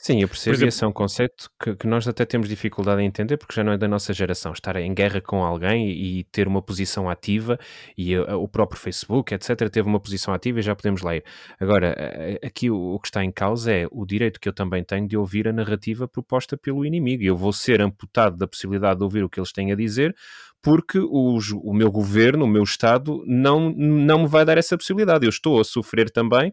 [0.00, 3.06] Sim, eu percebo, exemplo, esse é um conceito que, que, nós até temos dificuldade em
[3.06, 6.24] entender, porque já não é da nossa geração, estar em guerra com alguém e, e
[6.24, 7.58] ter uma posição ativa,
[7.96, 11.24] e a, o próprio Facebook, etc., teve uma posição ativa e já podemos ler.
[11.58, 11.96] Agora,
[12.44, 15.16] aqui o, o, que está em causa é o direito que eu também tenho de
[15.16, 19.28] ouvir a narrativa proposta pelo inimigo, eu vou ser amputado da possibilidade de ouvir o
[19.28, 20.14] que eles têm a dizer,
[20.62, 25.26] porque os, o meu governo, o meu Estado, não, não me vai dar essa possibilidade.
[25.26, 26.52] Eu estou a sofrer também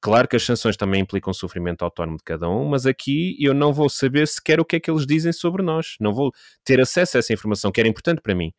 [0.00, 3.72] Claro que as sanções também implicam sofrimento autónomo de cada um, mas aqui eu não
[3.72, 5.96] vou saber sequer o que é que eles dizem sobre nós.
[6.00, 6.32] Não vou
[6.64, 8.52] ter acesso a essa informação que era importante para mim.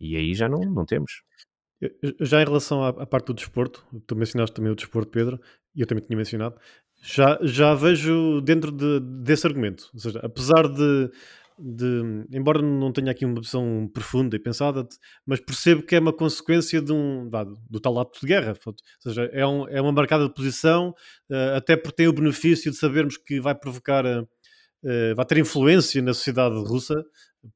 [0.00, 1.22] E aí já não, não temos.
[2.20, 5.38] Já em relação à, à parte do desporto, tu mencionaste também o desporto, Pedro,
[5.74, 6.56] e eu também tinha mencionado,
[7.02, 9.90] já, já vejo dentro de, desse argumento.
[9.94, 11.10] Ou seja, apesar de
[11.58, 14.86] de, embora não tenha aqui uma opção profunda e pensada,
[15.26, 18.54] mas percebo que é uma consequência de um, do, do tal ato de guerra.
[18.64, 20.94] Ou seja, é, um, é uma marcada de posição,
[21.30, 26.00] uh, até porque tem o benefício de sabermos que vai provocar, uh, vai ter influência
[26.00, 26.94] na sociedade russa,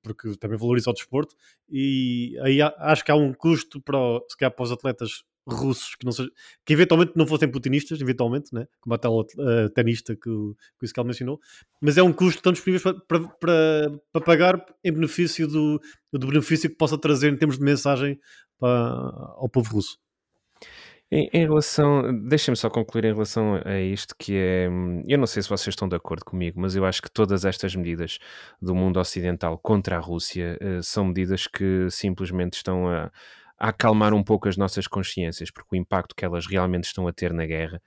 [0.02, 1.34] porque também valoriza o desporto,
[1.70, 6.04] e aí acho que há um custo para, se calhar, para os atletas russos que,
[6.04, 6.30] não seja,
[6.64, 8.66] que eventualmente não fossem putinistas, eventualmente, né?
[8.80, 11.40] como a tal uh, tenista que o, que mencionou,
[11.80, 15.80] mas é um custo que estão disponíveis para, para, para, para, pagar em benefício do,
[16.12, 18.18] do benefício que possa trazer em termos de mensagem
[18.58, 18.70] para,
[19.36, 19.98] ao povo russo.
[21.14, 24.66] Em, em relação, deixem-me só concluir em relação a isto que é,
[25.06, 27.76] eu não sei se vocês estão de acordo comigo, mas eu acho que todas estas
[27.76, 28.18] medidas
[28.62, 33.12] do mundo ocidental contra a Rússia uh, são medidas que simplesmente estão a
[33.62, 37.12] a acalmar um pouco as nossas consciências, porque o impacto que elas realmente estão a
[37.12, 37.80] ter na guerra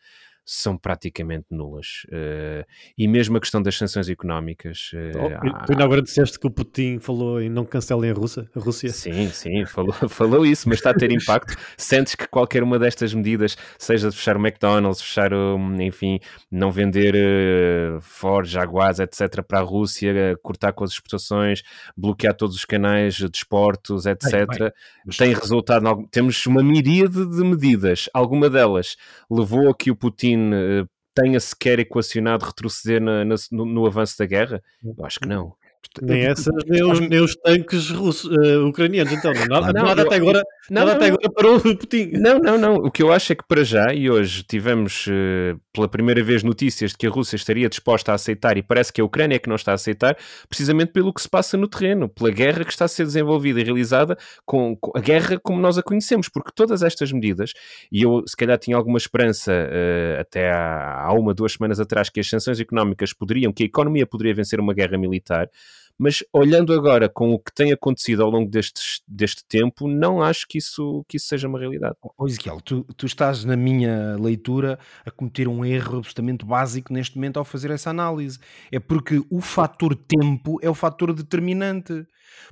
[0.46, 2.06] são praticamente nulas.
[2.06, 2.64] Uh,
[2.96, 4.92] e mesmo a questão das sanções económicas.
[4.94, 8.48] Uh, oh, tu ainda agora disseste que o Putin falou em não cancelem a Rússia?
[8.56, 8.90] A Rússia.
[8.90, 11.56] Sim, sim, falou, falou isso, mas está a ter impacto.
[11.76, 16.20] Sentes que qualquer uma destas medidas, seja de fechar o McDonald's, fechar, o, enfim,
[16.52, 21.64] não vender uh, Ford, Jaguars, etc., para a Rússia, cortar com as exportações,
[21.98, 24.72] bloquear todos os canais de esportos, etc., bem, bem.
[25.18, 25.86] tem resultado.
[26.12, 28.08] Temos uma miríade de medidas.
[28.14, 28.96] Alguma delas
[29.30, 33.86] levou a que o Putin Putin uh, tenha sequer equacionado retroceder na, na, no, no,
[33.86, 34.62] avanço da guerra?
[34.84, 35.56] Eu acho que não.
[36.02, 39.32] Nem essas, nem os, tanques russos, uh, ucranianos, então.
[39.48, 42.12] Nada, não, nada eu, até agora, não, nada até agora parou o Putin.
[42.14, 42.76] Não, não, não.
[42.76, 46.44] O que eu acho é que para já, e hoje tivemos uh, pela primeira vez
[46.44, 49.40] notícias de que a Rússia estaria disposta a aceitar, e parece que a Ucrânia é
[49.40, 50.18] que não está a aceitar,
[50.48, 53.64] precisamente pelo que se passa no terreno, pela guerra que está a ser desenvolvida e
[53.64, 57.52] realizada, com, com a guerra como nós a conhecemos, porque todas estas medidas,
[57.92, 62.10] e eu se calhar tinha alguma esperança uh, até há, há uma, duas semanas atrás,
[62.10, 65.50] que as sanções económicas poderiam, que a economia poderia vencer uma guerra militar,
[65.98, 70.48] mas olhando agora com o que tem acontecido ao longo destes, deste tempo, não acho
[70.48, 71.96] que isso, que isso seja uma realidade.
[72.18, 77.16] Oh, Ezequiel, tu, tu estás na minha leitura a cometer um erro absolutamente básico neste
[77.16, 78.40] momento ao fazer essa análise.
[78.72, 82.06] É porque o fator tempo é o fator determinante.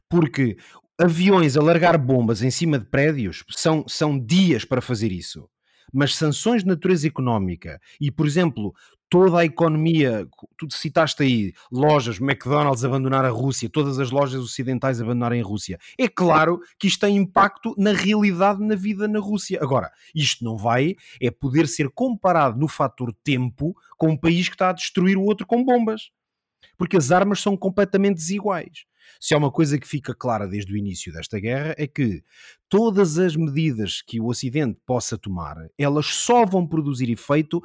[0.09, 0.57] Porque
[0.97, 5.49] aviões a largar bombas em cima de prédios são, são dias para fazer isso
[5.93, 8.73] mas sanções de natureza económica e, por exemplo,
[9.13, 10.27] toda a economia,
[10.57, 15.77] tu citaste aí lojas, McDonald's abandonar a Rússia, todas as lojas ocidentais abandonarem a Rússia.
[15.99, 19.59] É claro que isto tem impacto na realidade, na vida na Rússia.
[19.61, 24.55] Agora, isto não vai é poder ser comparado no fator tempo com um país que
[24.55, 26.09] está a destruir o outro com bombas.
[26.83, 28.83] Porque as armas são completamente desiguais.
[29.17, 32.21] Se há uma coisa que fica clara desde o início desta guerra é que
[32.67, 37.61] todas as medidas que o Ocidente possa tomar, elas só vão produzir efeito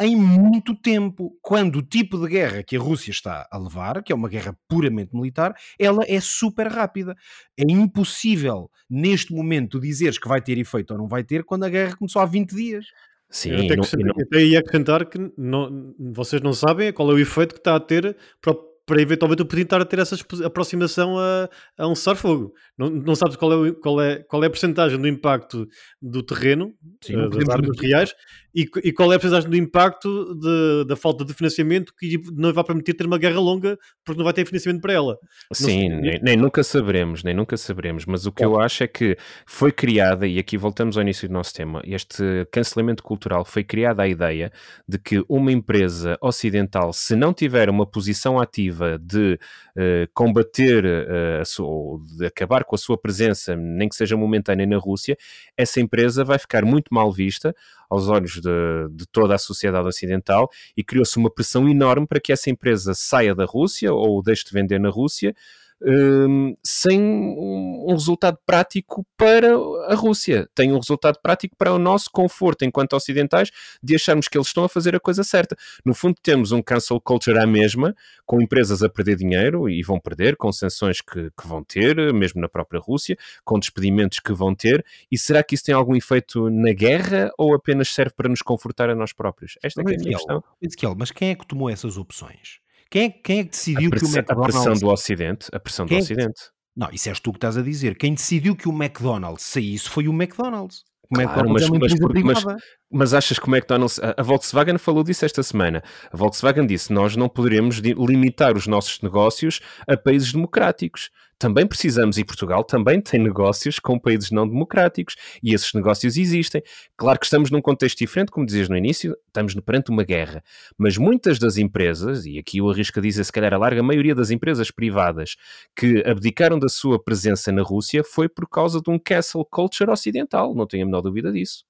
[0.00, 4.10] em muito tempo, quando o tipo de guerra que a Rússia está a levar, que
[4.10, 7.14] é uma guerra puramente militar, ela é super rápida.
[7.58, 11.68] É impossível, neste momento, dizeres que vai ter efeito ou não vai ter, quando a
[11.68, 12.86] guerra começou há 20 dias.
[13.34, 14.14] Sim, eu até, que, não...
[14.16, 17.80] até ia acrescentar que não, vocês não sabem qual é o efeito que está a
[17.80, 21.94] ter para o para eventualmente o Putin estar a ter essa aproximação a, a um
[21.94, 22.52] cessar-fogo.
[22.76, 25.66] Não, não sabes qual é, qual, é, qual é a porcentagem do impacto
[26.02, 28.14] do terreno, Sim, uh, das armas reais,
[28.54, 32.52] e, e, qual é a porcentagem do impacto de, da falta de financiamento que não
[32.52, 35.18] vai permitir ter uma guerra longa porque não vai ter financiamento para ela.
[35.52, 39.16] Sim, nem, nem, nunca saberemos, nem nunca saberemos, mas o que eu acho é que
[39.46, 44.02] foi criada, e aqui voltamos ao início do nosso tema, este cancelamento cultural foi criada
[44.02, 44.52] a ideia
[44.86, 49.38] de que uma empresa ocidental, se não tiver uma posição ativa de
[49.76, 54.78] uh, combater uh, ou de acabar com a sua presença, nem que seja momentânea na
[54.78, 55.16] Rússia,
[55.56, 57.54] essa empresa vai ficar muito mal vista
[57.88, 58.50] aos olhos de,
[58.90, 63.34] de toda a sociedade ocidental e criou-se uma pressão enorme para que essa empresa saia
[63.34, 65.34] da Rússia ou deixe de vender na Rússia
[65.82, 69.54] um, sem um, resultado prático para
[69.88, 70.48] a Rússia.
[70.54, 73.50] Tem um resultado prático para o nosso conforto enquanto ocidentais
[73.82, 75.56] de acharmos que eles estão a fazer a coisa certa.
[75.84, 80.00] No fundo, temos um cancel culture à mesma, com empresas a perder dinheiro e vão
[80.00, 84.54] perder, com sanções que, que vão ter, mesmo na própria Rússia, com despedimentos que vão
[84.54, 84.84] ter.
[85.10, 88.88] E será que isso tem algum efeito na guerra ou apenas serve para nos confortar
[88.90, 89.58] a nós próprios?
[89.62, 90.42] Esta é, é a minha questão.
[90.60, 92.63] Ezequiel, mas quem é que tomou essas opções?
[92.94, 94.54] Quem é, quem é que decidiu pressão, que o McDonald's...
[94.54, 95.48] A pressão do Ocidente.
[95.52, 96.40] A pressão quem do é Ocidente.
[96.76, 97.98] Não, isso és tu que estás a dizer.
[97.98, 100.84] Quem decidiu que o McDonald's saísse foi o McDonald's.
[101.10, 103.98] O claro, mas, é mas, mas, mas, achas que o McDonald's.
[103.98, 105.82] A, a Volkswagen falou disso esta semana.
[106.12, 111.10] A Volkswagen disse: nós não poderemos limitar os nossos negócios a países democráticos
[111.44, 116.62] também precisamos, e Portugal também tem negócios com países não democráticos, e esses negócios existem.
[116.96, 120.42] Claro que estamos num contexto diferente, como dizias no início, estamos perante uma guerra,
[120.78, 124.14] mas muitas das empresas, e aqui eu arrisco a dizer se calhar a larga maioria
[124.14, 125.36] das empresas privadas
[125.76, 130.54] que abdicaram da sua presença na Rússia foi por causa de um castle culture ocidental,
[130.54, 131.62] não tenho a menor dúvida disso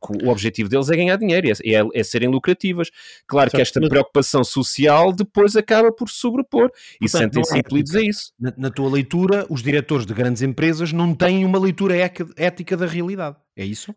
[0.00, 2.90] porque o objetivo deles é ganhar dinheiro, é, é, é serem lucrativas.
[3.26, 3.88] Claro certo, que esta mas...
[3.88, 8.32] preocupação social depois acaba por sobrepor e sentem-se é, impelidos a isso.
[8.38, 12.86] Na, na, tua leitura, os diretores de grandes empresas não têm uma leitura ética da
[12.86, 13.94] realidade, é isso?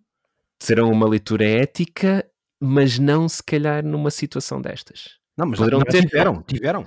[0.60, 2.26] Serão uma leitura ética,
[2.60, 5.20] mas não se calhar numa situação destas.
[5.38, 6.02] Não, mas Poderão ter...
[6.02, 6.86] tiveram, tiveram.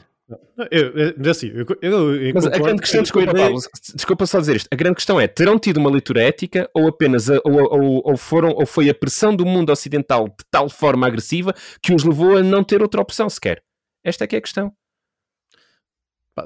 [0.70, 3.60] Eu, mas assim, eu, eu, eu mas a grande questão, desculpa, Pablo,
[3.94, 7.28] desculpa só dizer isto, a grande questão é, terão tido uma leitura ética ou apenas,
[7.28, 11.06] a, ou, ou, ou, foram, ou foi a pressão do mundo ocidental de tal forma
[11.06, 13.62] agressiva que os levou a não ter outra opção sequer?
[14.02, 14.72] Esta é que é a questão.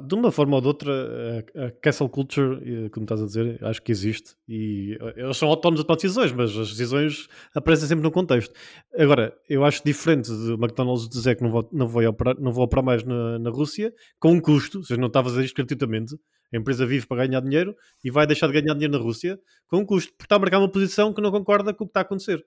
[0.07, 3.81] De uma forma ou de outra, a castle culture, eh, como estás a dizer, acho
[3.81, 8.02] que existe e eh, eles são autónomos a tomar decisões, mas as decisões aparecem sempre
[8.02, 8.52] no contexto.
[8.98, 12.65] Agora, eu acho diferente de McDonald's dizer que não vou, não vou, operar, não vou
[12.65, 15.56] operar mais na, na Rússia, com um custo, ou seja, não está a fazer isto
[15.56, 16.15] gratuitamente,
[16.52, 19.79] a empresa vive para ganhar dinheiro e vai deixar de ganhar dinheiro na Rússia, com
[19.79, 22.00] um custo, porque está a marcar uma posição que não concorda com o que está
[22.00, 22.44] a acontecer.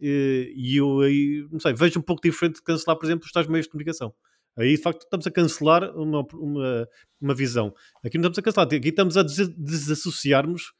[0.00, 3.46] E eu aí, não sei, vejo um pouco diferente de cancelar, por exemplo, os tais
[3.46, 4.14] meios de comunicação.
[4.58, 6.88] Aí, de facto, estamos a cancelar uma, uma,
[7.20, 7.72] uma visão.
[8.04, 10.72] Aqui não estamos a cancelar, aqui estamos a des desassociarmos.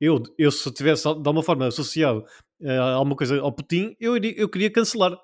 [0.00, 2.24] Eu, eu, se tivesse de alguma forma associado
[2.60, 5.18] uh, alguma coisa ao Putin, eu, iria, eu queria cancelar.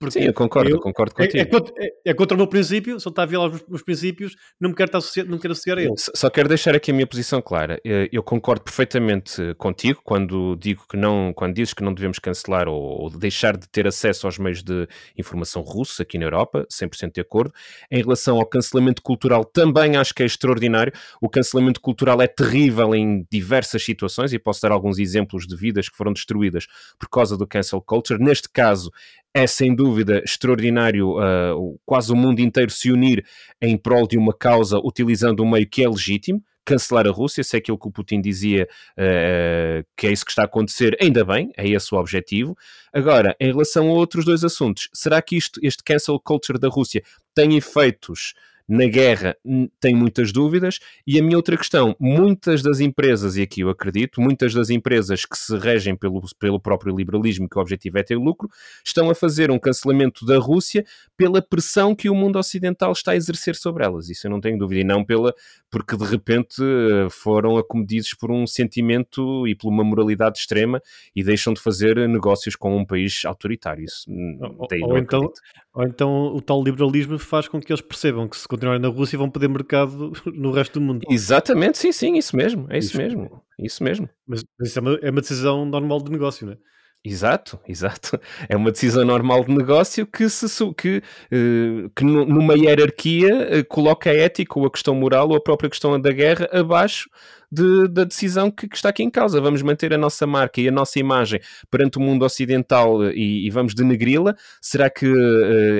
[0.00, 1.36] Porque Sim, eu concordo, eu, concordo contigo.
[1.36, 3.62] É, é, contra, é, é, contra o meu princípio, se ele está a violar os
[3.68, 5.92] meus princípios, não me quero, estar associar, não quero associar a ele.
[5.98, 7.78] Só quero deixar aqui a minha posição clara.
[7.84, 12.66] Eh, eu concordo perfeitamente contigo quando digo que não, quando dizes que não devemos cancelar
[12.66, 14.88] ou, ou deixar de ter acesso aos meios de
[15.18, 17.52] informação russos aqui na Europa, 100% de acordo.
[17.90, 20.94] Em relação ao cancelamento cultural, também acho que é extraordinário.
[21.20, 25.90] O cancelamento cultural é terrível em diversas situações e posso dar alguns exemplos de vidas
[25.90, 26.66] que foram destruídas
[26.98, 28.18] por causa do cancel culture.
[28.18, 28.90] Neste caso,
[29.34, 33.24] é sem dúvida extraordinário uh, quase o mundo inteiro se unir
[33.60, 36.42] em prol de uma causa utilizando um meio que é legítimo.
[36.64, 40.30] Cancelar a Rússia, se é aquilo que o Putin dizia uh, que é isso que
[40.30, 42.56] está a acontecer, ainda bem, é esse o objetivo.
[42.92, 47.02] Agora, em relação a outros dois assuntos, será que isto, este cancel culture da Rússia
[47.34, 48.34] tem efeitos
[48.70, 49.36] na guerra
[49.80, 50.78] tem muitas dúvidas.
[51.04, 55.24] E a minha outra questão: muitas das empresas, e aqui eu acredito, muitas das empresas
[55.24, 58.48] que se regem pelo, pelo próprio liberalismo, que o objetivo é ter lucro,
[58.84, 60.84] estão a fazer um cancelamento da Rússia
[61.16, 64.08] pela pressão que o mundo ocidental está a exercer sobre elas.
[64.08, 64.80] Isso eu não tenho dúvida.
[64.80, 65.34] E não pela
[65.70, 70.82] porque de repente eh, foram acometidos por um sentimento e por uma moralidade extrema
[71.14, 73.84] e deixam de fazer negócios com um país autoritário.
[73.84, 74.10] Isso,
[74.40, 75.32] ou, ou então,
[75.72, 79.18] ou então o tal liberalismo faz com que eles percebam que se continuarem na Rússia
[79.18, 81.06] vão perder mercado no resto do mundo.
[81.08, 84.08] Exatamente, sim, sim, isso mesmo, é isso, isso mesmo, isso mesmo.
[84.26, 86.58] Mas, mas isso é uma, é uma, decisão normal de negócio, não é?
[87.02, 88.20] Exato, exato.
[88.46, 94.10] É uma decisão normal de negócio que, se, que, eh, que numa hierarquia eh, coloca
[94.10, 97.08] a ética ou a questão moral ou a própria questão da guerra abaixo
[97.50, 99.40] de, da decisão que, que, está aqui em causa.
[99.40, 101.40] Vamos manter a nossa marca e a nossa imagem
[101.70, 104.34] perante o mundo ocidental eh, e, e vamos denegri-la?
[104.60, 105.06] Será que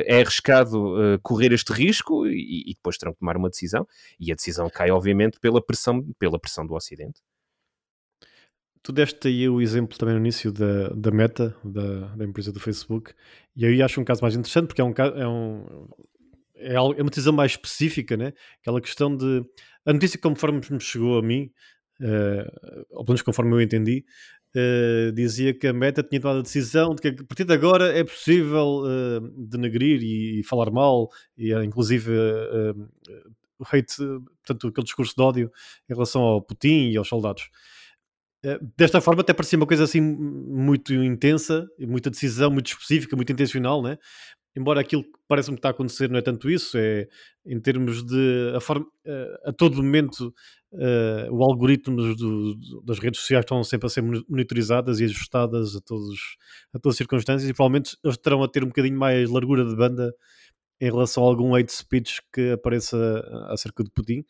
[0.06, 2.26] é arriscado correr este risco?
[2.26, 3.86] E, e, depois terão que tomar uma decisão.
[4.18, 7.20] E a decisão cai, obviamente, pela pressão, pela pressão do Ocidente.
[8.82, 12.58] Tu deste aí o exemplo também no início da, da Meta, da, da empresa do
[12.58, 13.12] Facebook,
[13.54, 15.88] e aí acho um caso mais interessante porque é um, é um
[16.60, 18.32] é, é uma decisão mais específica, né?
[18.60, 19.44] Aquela questão de
[19.84, 21.50] a notícia conforme me chegou a mim,
[22.00, 24.04] uh, ou pelo menos conforme eu entendi,
[24.54, 27.96] uh, dizia que a Meta tinha tomado a decisão de que a partir de agora
[27.96, 32.12] é possível uh, denegrir e, e, falar mal, e inclusive
[33.58, 35.52] o hate, portanto, aquele discurso de ódio
[35.88, 37.50] em relação ao Putin e aos soldados.
[38.44, 43.32] Eh, desta forma até parecia uma coisa assim muito intensa, muita decisão, muito específica, muito
[43.32, 43.98] intencional, né?
[44.56, 47.06] Embora aquilo que parece-me que está a acontecer não é tanto isso, é
[47.46, 50.34] em termos de a, forma, eh, a todo momento
[50.72, 55.80] uh, o algoritmo do, das redes sociais estão sempre a ser monitorizadas e ajustadas a,
[55.80, 56.18] todos,
[56.74, 59.76] a todas as circunstâncias e provavelmente eles terão a ter um bocadinho mais largura de
[59.76, 60.12] banda
[60.80, 62.96] em relação a algum hate speech que apareça
[63.50, 64.24] acerca de Putin.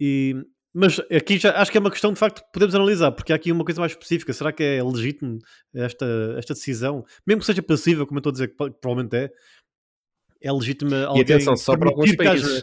[0.00, 0.34] E,
[0.78, 3.36] mas aqui já acho que é uma questão de facto que podemos analisar, porque há
[3.36, 4.30] aqui uma coisa mais específica.
[4.34, 5.38] Será que é legítimo
[5.74, 6.06] esta,
[6.36, 7.02] esta decisão?
[7.26, 9.30] Mesmo que seja passiva, como eu estou a dizer que provavelmente é,
[10.42, 11.22] é legítima alguém...
[11.22, 12.62] E atenção, só para alguns países...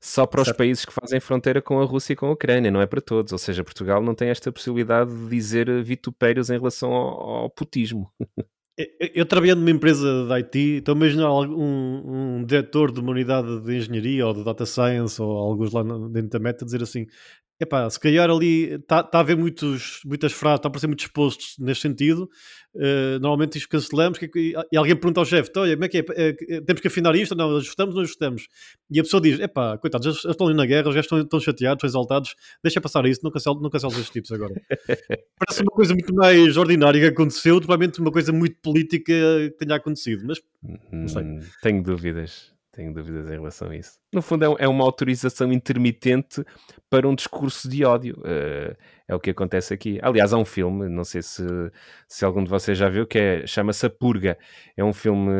[0.00, 0.58] Só para os certo.
[0.58, 3.32] países que fazem fronteira com a Rússia e com a Ucrânia, não é para todos.
[3.32, 8.12] Ou seja, Portugal não tem esta possibilidade de dizer vitupérios em relação ao, ao putismo.
[8.76, 13.76] Eu trabalhando numa empresa de IT, estou a um, um diretor de uma unidade de
[13.76, 17.06] engenharia ou de data science ou alguns lá dentro da meta dizer assim:
[17.64, 21.06] epá, se calhar ali está tá a haver muitos, muitas frases, está a aparecer muitos
[21.08, 22.28] posts neste sentido.
[22.74, 24.28] Uh, normalmente isto cancelamos que,
[24.72, 26.04] e alguém pergunta ao chefe: olha, como é que é?
[26.16, 26.60] é?
[26.60, 27.34] Temos que afinar isto?
[27.34, 28.48] Não, ajustamos, não ajustamos.
[28.90, 31.84] E a pessoa diz: epá, coitados, já, estão ali na guerra, já estão, estão chateados,
[31.84, 34.54] estão exaltados, deixa passar isso, não canceles não cancelo estes tipos agora.
[35.38, 39.76] Parece uma coisa muito mais ordinária que aconteceu, provavelmente uma coisa muito política que tenha
[39.76, 40.40] acontecido, mas
[40.90, 41.22] não sei.
[41.22, 42.53] Hum, tenho dúvidas.
[42.74, 43.98] Tenho dúvidas em relação a isso.
[44.12, 46.44] No fundo, é, é uma autorização intermitente
[46.90, 48.16] para um discurso de ódio.
[48.18, 49.98] Uh, é o que acontece aqui.
[50.02, 51.44] Aliás, há um filme, não sei se,
[52.08, 54.36] se algum de vocês já viu, que é, chama-se A Purga.
[54.76, 55.30] É um filme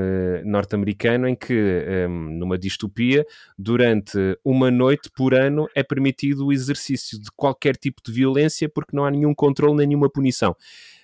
[0.45, 3.27] norte-americano em que, um, ehm, numa distopia,
[3.59, 8.95] durante uma noite por ano é permitido o exercício de qualquer tipo de violência porque
[8.95, 10.55] não há nenhum controle nem nenhuma punição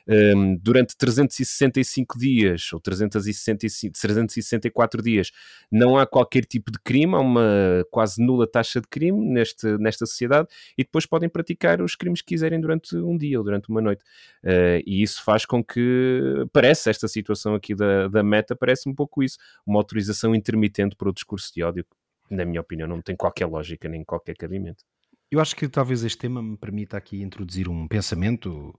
[0.08, 5.30] um, durante 365 dias ou 365, 364 dias
[5.70, 10.06] não há qualquer tipo de crime, há uma quase nula taxa de crime neste, nesta
[10.06, 13.80] sociedade e depois podem praticar os crimes que quiserem durante um dia ou durante uma
[13.80, 14.02] noite.
[14.44, 18.94] Uh, e isso faz com que parece esta situação aqui da, da meta, parece um
[18.94, 23.00] pouco isso, uma autorização intermitente para o discurso de ódio, que, na minha opinião, não
[23.00, 24.84] tem qualquer lógica nem qualquer cabimento.
[25.30, 28.74] Eu acho que talvez este tema me permita aqui introduzir um pensamento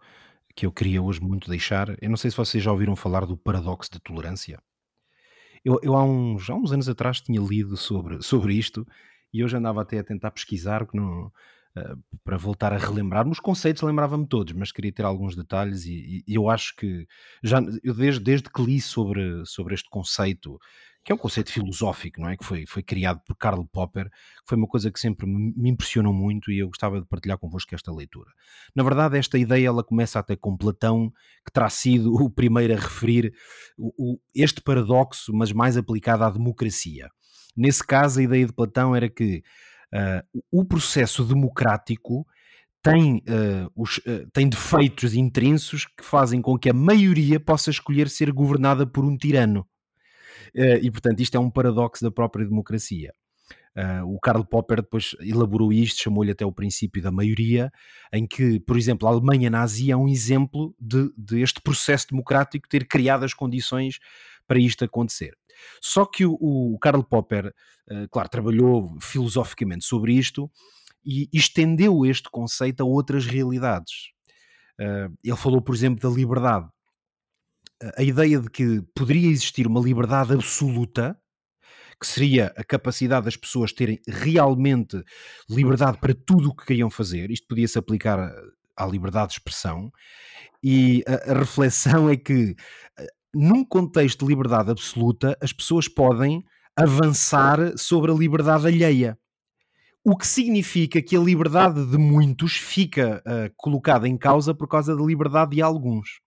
[0.56, 1.96] que eu queria hoje muito deixar.
[2.02, 4.62] Eu não sei se vocês já ouviram falar do paradoxo da tolerância.
[5.64, 8.86] Eu, eu há, uns, há uns anos atrás tinha lido sobre, sobre isto
[9.34, 11.32] e hoje andava até a tentar pesquisar, que não,
[12.24, 13.28] para voltar a relembrar.
[13.28, 17.08] Os conceitos lembrava-me todos, mas queria ter alguns detalhes e, e, eu acho que
[17.44, 20.60] já eu desde, desde que li sobre, sobre este conceito
[21.04, 22.38] que é um conceito filosófico, não é?
[22.38, 26.14] Que foi, foi criado por Karl Popper, que foi uma coisa que sempre me impressionou
[26.14, 28.30] muito e eu gostava de partilhar convosco esta leitura.
[28.76, 31.12] Na verdade, esta ideia ela começa até com Platão,
[31.44, 33.34] que terá sido o primeiro a referir
[33.78, 37.10] o, o, este paradoxo, mas mais aplicado à democracia.
[37.58, 39.44] Nesse caso, a ideia de Platão era que
[39.94, 42.26] uh, o processo democrático
[42.82, 48.10] tem, uh, os, uh, tem defeitos intrínseos que fazem com que a maioria possa escolher
[48.10, 49.68] ser governada por um tirano.
[50.54, 53.14] Eh, e, portanto, isto é um paradoxo da própria democracia.
[54.06, 57.72] O Karl Popper depois elaborou isto, chamou-lhe até o princípio da maioria,
[58.12, 62.86] em que, por exemplo, a Alemanha nazi é um exemplo de, de, processo democrático ter
[62.86, 63.98] criado as condições
[64.46, 65.38] para isto acontecer.
[65.82, 67.54] Só que o, o Karl Popper,
[67.90, 70.50] uh, claro, trabalhou filosoficamente sobre isto
[71.04, 74.12] e estendeu este conceito a outras realidades.
[74.80, 76.68] Uh, ele falou, por exemplo, da liberdade
[77.98, 81.18] a ideia de que poderia existir uma liberdade absoluta,
[82.00, 85.04] que seria a capacidade das pessoas terem realmente
[85.50, 88.34] liberdade para tudo o que queriam fazer, isto podia-se aplicar
[88.76, 89.92] à liberdade de expressão,
[90.64, 92.56] e a, a reflexão é que,
[93.00, 96.44] eh, num contexto de liberdade absoluta, as pessoas podem
[96.76, 99.18] avançar sobre a liberdade alheia.
[100.04, 104.96] O que significa que a liberdade de muitos fica uh, colocada em causa por causa
[104.96, 106.20] da liberdade de alguns.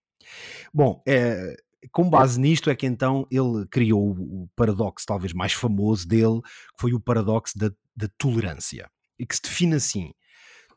[0.73, 1.57] Bom, é,
[1.93, 6.81] com base nisto é que então ele criou o paradoxo talvez mais famoso dele, que
[6.81, 8.89] foi o paradoxo da, da tolerância,
[9.19, 10.13] e que se define assim: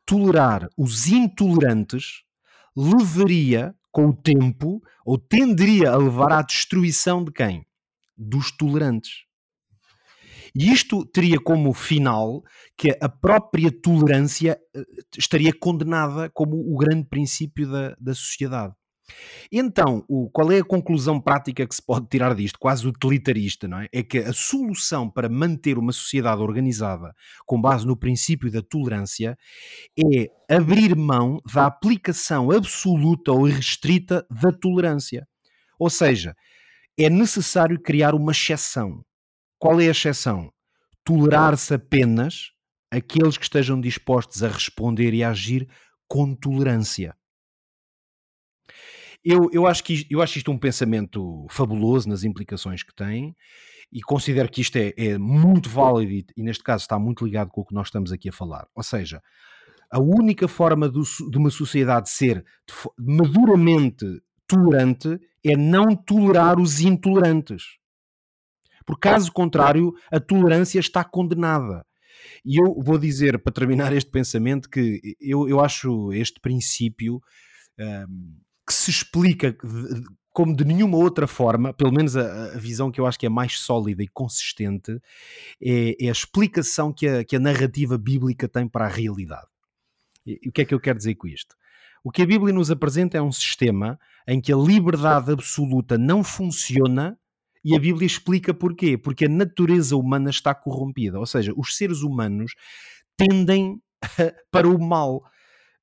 [0.06, 2.24] tolerar os intolerantes
[2.76, 7.66] levaria com o tempo, ou tenderia a levar à destruição de quem?
[8.16, 9.24] Dos tolerantes.
[10.56, 12.44] E isto teria como final
[12.78, 14.84] que a própria tolerância eh,
[15.18, 18.76] estaria condenada como o grande princípio da, da sociedade.
[19.52, 23.80] Então, o, qual é a conclusão prática que se pode tirar disto, quase utilitarista, não
[23.80, 23.88] é?
[23.92, 27.14] É que a solução para manter uma sociedade organizada
[27.46, 29.38] com base no princípio da tolerância
[29.98, 35.28] é abrir mão da aplicação absoluta ou restrita da tolerância.
[35.80, 36.36] Ou seja,
[37.00, 39.04] é necessário criar uma exceção.
[39.60, 40.52] Qual é a exceção?
[41.04, 42.52] Tolerar-se apenas
[42.92, 45.68] aqueles que estejam dispostos a responder e a agir
[46.08, 47.16] com tolerância
[49.30, 53.36] eu, eu, acho que, eu acho isto um pensamento fabuloso nas implicações que tem
[53.92, 57.50] e considero que isto é, é muito válido e, e, neste caso está muito ligado
[57.50, 58.68] com o que nós estamos aqui a falar.
[58.74, 59.22] Ou seja,
[59.92, 62.46] a única forma do, de uma sociedade ser
[62.98, 64.06] maduramente
[64.48, 67.64] tolerante é não tolerar os intolerantes.
[68.86, 71.86] Por caso contrário, a tolerância está condenada.
[72.46, 77.20] E eu vou dizer, para terminar este pensamento, que eu, eu acho este princípio.
[77.78, 79.56] Um, que se explica
[80.34, 83.30] como de nenhuma outra forma, pelo menos a, a, visão que eu acho que é
[83.30, 85.02] mais sólida e consistente,
[85.60, 89.48] é, é a explicação que a, que a, narrativa bíblica tem para a realidade.
[90.26, 91.56] E, e o que é que eu quero dizer com isto?
[92.04, 96.24] O que a Bíblia nos apresenta é um sistema em que a liberdade absoluta não
[96.24, 97.18] funciona
[97.64, 98.98] e a Bíblia explica porquê.
[98.98, 102.54] Porque a natureza humana está corrompida, ou seja, os seres humanos
[103.18, 103.82] tendem
[104.52, 105.24] para o mal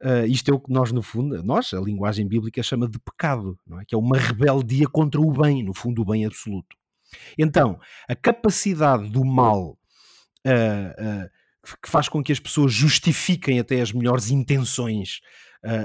[0.05, 3.59] Uh, isto é o que nós, no fundo, nós, a linguagem bíblica chama de pecado,
[3.66, 3.86] não é?
[3.86, 6.76] que é uma rebeldia contra o bem, no fundo, o bem absoluto.
[7.38, 9.78] Então, a capacidade do mal
[10.46, 15.20] uh, uh, que faz com que as pessoas justifiquem até as melhores intenções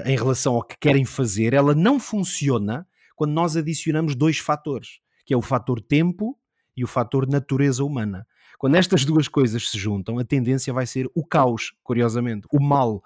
[0.04, 5.32] em relação ao que querem fazer, ela não funciona quando nós adicionamos dois fatores, que
[5.32, 6.38] é o fator tempo
[6.76, 8.26] e o fator natureza humana.
[8.58, 13.02] Quando estas duas coisas se juntam, a tendência vai ser o caos, curiosamente, o mal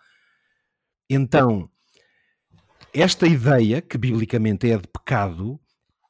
[1.09, 1.69] então,
[2.93, 5.61] esta ideia, que biblicamente é de pecado,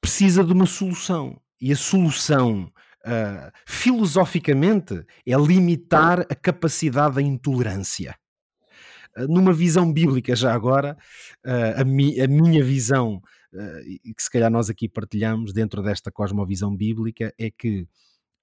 [0.01, 1.40] precisa de uma solução.
[1.61, 2.70] E a solução,
[3.07, 4.95] uh, filosoficamente,
[5.26, 8.14] é limitar a capacidade da intolerância.
[9.16, 10.97] Uh, numa visão bíblica, já agora,
[11.47, 13.22] uh, a, mi a, minha visão,
[14.05, 17.88] que se calhar nós aqui partilhamos dentro desta cosmovisão bíblica, é que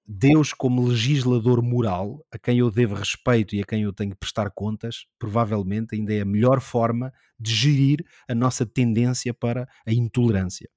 [0.06, 4.18] Deus, como legislador moral, a quem eu devo respeito e a quem eu tenho que
[4.18, 9.92] prestar contas, provavelmente ainda é a melhor forma de gerir a nossa tendência para a
[9.92, 10.68] intolerância.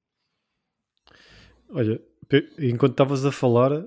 [1.69, 1.99] Olha,
[2.59, 3.84] enquanto estavas a falar,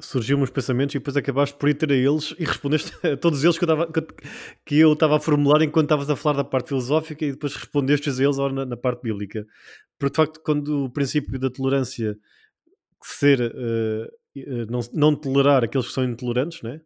[0.00, 3.44] surgiu uns pensamentos e depois acabaste por ir ter a eles e respondeste a todos
[3.44, 3.92] eles que eu estava,
[4.64, 8.08] que eu estava a formular enquanto estavas a falar da parte filosófica e depois respondeste
[8.08, 9.46] a eles na, na parte bíblica.
[9.98, 12.16] Porque de facto, quando o princípio da tolerância
[13.02, 14.17] ser uh,
[14.68, 16.80] não, não tolerar aqueles que são intolerantes, né?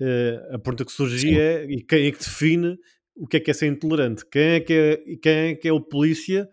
[0.00, 2.78] uh, a pergunta que surgia é e quem é que define
[3.14, 4.24] o que é que é ser intolerante?
[4.30, 6.48] Quem é que é, quem é, que é o polícia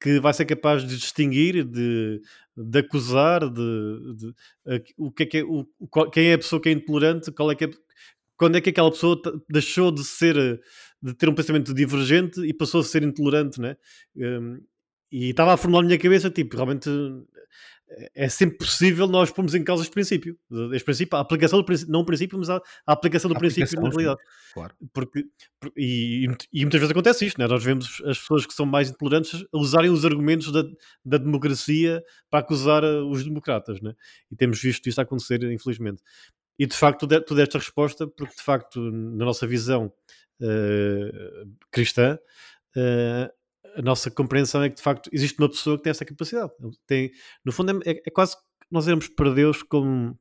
[0.00, 2.20] que vai ser capaz de distinguir, de,
[2.56, 5.66] de acusar, de, de uh, o que é que é, o,
[6.12, 7.70] quem é a pessoa que é intolerante, qual é que é,
[8.36, 10.60] quando é que aquela pessoa deixou de ser
[11.02, 13.76] de ter um pensamento divergente e passou a ser intolerante, né?
[14.16, 14.58] Um,
[15.12, 16.88] e estava a formular na minha cabeça, tipo, realmente
[18.14, 20.36] é sempre possível nós pormos em causa este princípio.
[20.72, 22.56] Este princípio, a aplicação do princípio, não o princípio, mas a,
[22.86, 24.20] a aplicação do a princípio aplicação, na realidade.
[24.52, 24.74] Claro.
[24.92, 25.24] Porque,
[25.76, 27.46] e, e, muitas vezes acontece isto, né?
[27.46, 30.64] nós vemos as pessoas que são mais intolerantes usarem os argumentos da,
[31.04, 33.94] da democracia para acusar eh, os democratas, né?
[34.30, 36.02] e temos visto isto acontecer, infelizmente.
[36.58, 39.92] E de facto, tu deste a resposta, porque de facto, na nossa visão
[40.40, 42.16] uh, cristã,
[42.76, 43.43] uh,
[43.76, 46.52] a nossa compreensão é que de facto existe uma pessoa que tem essa capacidade.
[46.86, 47.10] Tem,
[47.44, 48.36] no fundo, é, é quase
[48.70, 50.18] nós irmos para Deus como,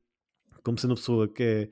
[0.63, 1.69] como sendo uma pessoa que, é,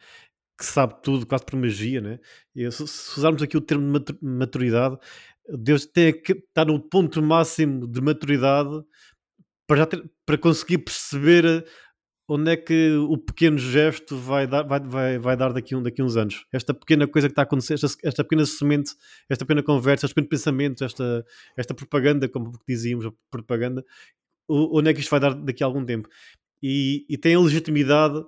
[0.58, 2.20] que sabe tudo, quase por magia, né?
[2.56, 4.98] E se, se usarmos aqui o termo de maturidade,
[5.50, 8.84] Deus tem que estar no ponto máximo de maturidade
[9.68, 11.66] para, ter, para conseguir perceber
[12.34, 16.02] onde é que o pequeno gesto vai dar, vai, vai, vai dar daqui, um, daqui
[16.02, 16.46] uns anos?
[16.50, 18.94] Esta pequena coisa que está a acontecer, esta, esta pequena semente,
[19.28, 21.26] esta pequena conversa, este pequeno pensamento, esta,
[21.58, 23.84] esta propaganda, como dizíamos, a propaganda,
[24.48, 26.08] onde é que isto vai dar daqui a algum tempo?
[26.64, 28.24] E, e tem a legitimidade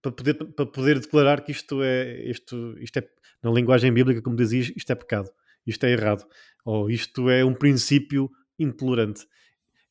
[0.00, 3.08] para poder, para poder declarar que isto é, isto, isto é,
[3.42, 5.28] na linguagem bíblica, como dizias, isto é pecado,
[5.66, 6.24] isto é errado,
[6.64, 9.26] ou isto é um princípio intolerante.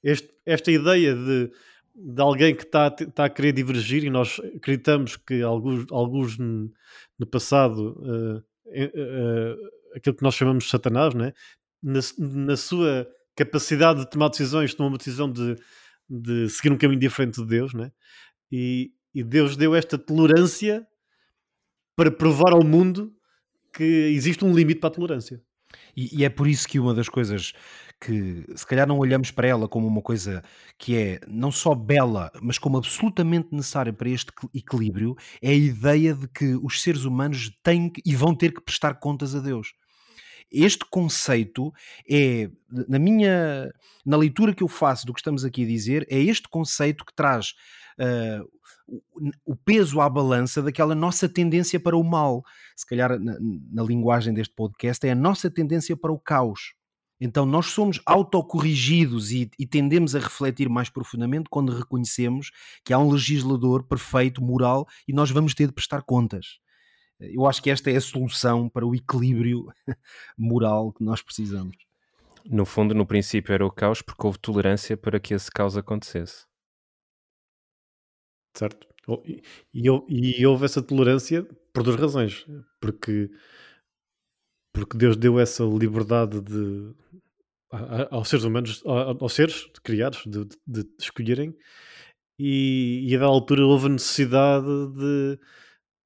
[0.04, 1.52] Este, esta ideia de
[1.96, 7.28] de alguém que está, está a querer divergir e nós acreditamos que alguns, alguns no
[7.30, 9.58] passado uh, uh,
[9.96, 11.34] aquilo que nós chamamos de Satanás, né?
[11.82, 15.56] na, na sua capacidade de tomar decisões, tomou uma decisão de,
[16.10, 17.92] de seguir um caminho diferente de Deus, né?
[18.52, 20.86] e, e Deus deu esta tolerância
[21.96, 23.14] para provar ao mundo
[23.74, 25.42] que existe um limite para a tolerância.
[25.96, 27.54] E, e, é por isso que uma das coisas
[28.02, 30.44] que se calhar não olhamos para ela como uma coisa
[30.76, 36.16] que é não só bela, mas como absolutamente necessária para este equilíbrio, é a ideia
[36.16, 39.74] de que os seres humanos têm e vão ter que prestar contas a Deus.
[40.52, 41.72] Este conceito
[42.10, 42.50] é,
[42.90, 43.72] na minha,
[44.04, 47.14] na leitura que eu faço do que estamos aqui a dizer, é este conceito que
[47.14, 47.54] traz
[48.00, 49.02] uh,
[49.46, 52.44] o peso à balança daquela nossa tendência para o mal.
[52.76, 56.74] Se calhar, na, na linguagem deste podcast, é a nossa tendência para o caos.
[57.24, 62.50] Então, nós somos autocorrigidos e, e tendemos a refletir mais profundamente quando reconhecemos
[62.84, 66.58] que há um legislador perfeito, moral, e nós vamos ter de prestar contas.
[67.20, 69.68] Eu acho que esta é a solução para o equilíbrio
[70.36, 71.78] moral que nós precisamos.
[72.44, 76.48] No fundo, no princípio era o caos porque houve tolerância para que esse caos acontecesse.
[78.56, 78.88] Certo.
[79.24, 82.48] E, e, e houve essa tolerância por duas razões.
[82.80, 83.30] Porque
[84.74, 86.94] porque Deus deu essa liberdade de,
[88.10, 91.56] aos seres humanos, aos seres criados, de, de, de escolherem,
[92.38, 95.40] e, e a da altura houve a necessidade de,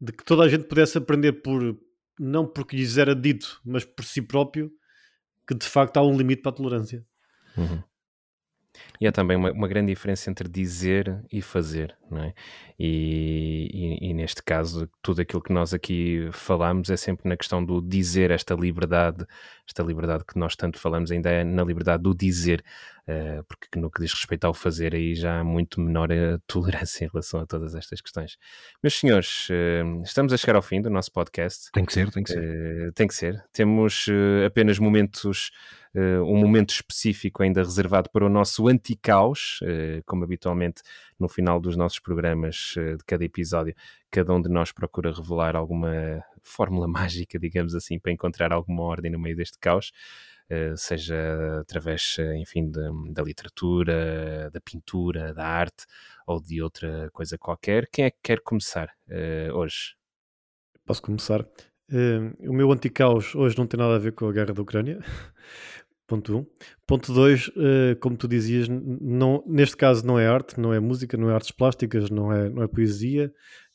[0.01, 1.77] de que toda a gente pudesse aprender por
[2.19, 4.71] não porque lhes era dito, mas por si próprio,
[5.47, 7.05] que de facto há um limite para a tolerância.
[7.57, 7.83] Uhum.
[8.99, 12.33] E há também uma, uma, grande diferença entre dizer e fazer, não é?
[12.79, 13.69] E,
[14.01, 17.81] e, e, neste caso, tudo aquilo que nós aqui falamos é sempre na questão do
[17.81, 19.25] dizer, esta liberdade,
[19.67, 22.63] esta liberdade que nós tanto falamos ainda é na liberdade do dizer,
[23.07, 27.05] uh, porque no que diz respeito ao fazer aí já há muito menor a tolerância
[27.05, 28.37] em relação a todas estas questões.
[28.83, 31.71] Meus senhores, uh, estamos a chegar ao fim do nosso podcast.
[31.71, 32.87] Tem que ser, tem que ser.
[32.89, 33.43] Uh, tem que ser.
[33.53, 34.07] Temos
[34.45, 35.51] apenas momentos
[35.95, 40.81] uh, um momento específico ainda reservado para o nosso anti-caos, uh, como habitualmente
[41.19, 43.73] no final dos nossos programas uh, de cada episódio,
[44.11, 49.11] cada um de nós procura revelar alguma fórmula mágica, digamos assim, para encontrar alguma ordem
[49.11, 49.91] no meio deste caos.
[50.51, 51.15] Uh, seja
[51.61, 52.79] através, enfim, de,
[53.11, 55.85] da literatura, da pintura, da arte
[56.27, 57.87] ou de outra coisa qualquer.
[57.91, 59.95] Quem é que quer começar uh, hoje?
[60.85, 61.41] Posso começar?
[61.91, 64.99] Uh, o meu anticaos hoje não tem nada a ver com a guerra da Ucrânia.
[66.07, 66.37] Ponto 1.
[66.37, 66.45] Um.
[66.85, 70.79] Ponto 2, uh, eh, como tu dizias, não, neste caso não é arte, não é
[70.79, 73.33] música, não é artes plásticas, não é, não é poesia,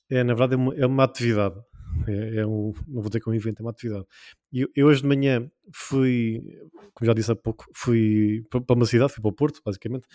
[0.09, 1.57] é na verdade é uma, é uma atividade.
[2.07, 4.05] É, é, um, não vou dizer que é um evento, é uma atividade.
[4.53, 6.41] E eu, eu, hoje de manhã fui,
[6.95, 10.07] como já disse há pouco, fui para uma cidade, fui para o Porto, basicamente,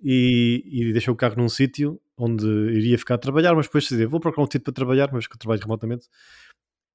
[0.00, 4.06] e, e deixei o carro num sítio onde iria ficar a trabalhar, mas depois decidi,
[4.06, 6.06] vou procurar um sítio para trabalhar, mas que eu trabalho remotamente,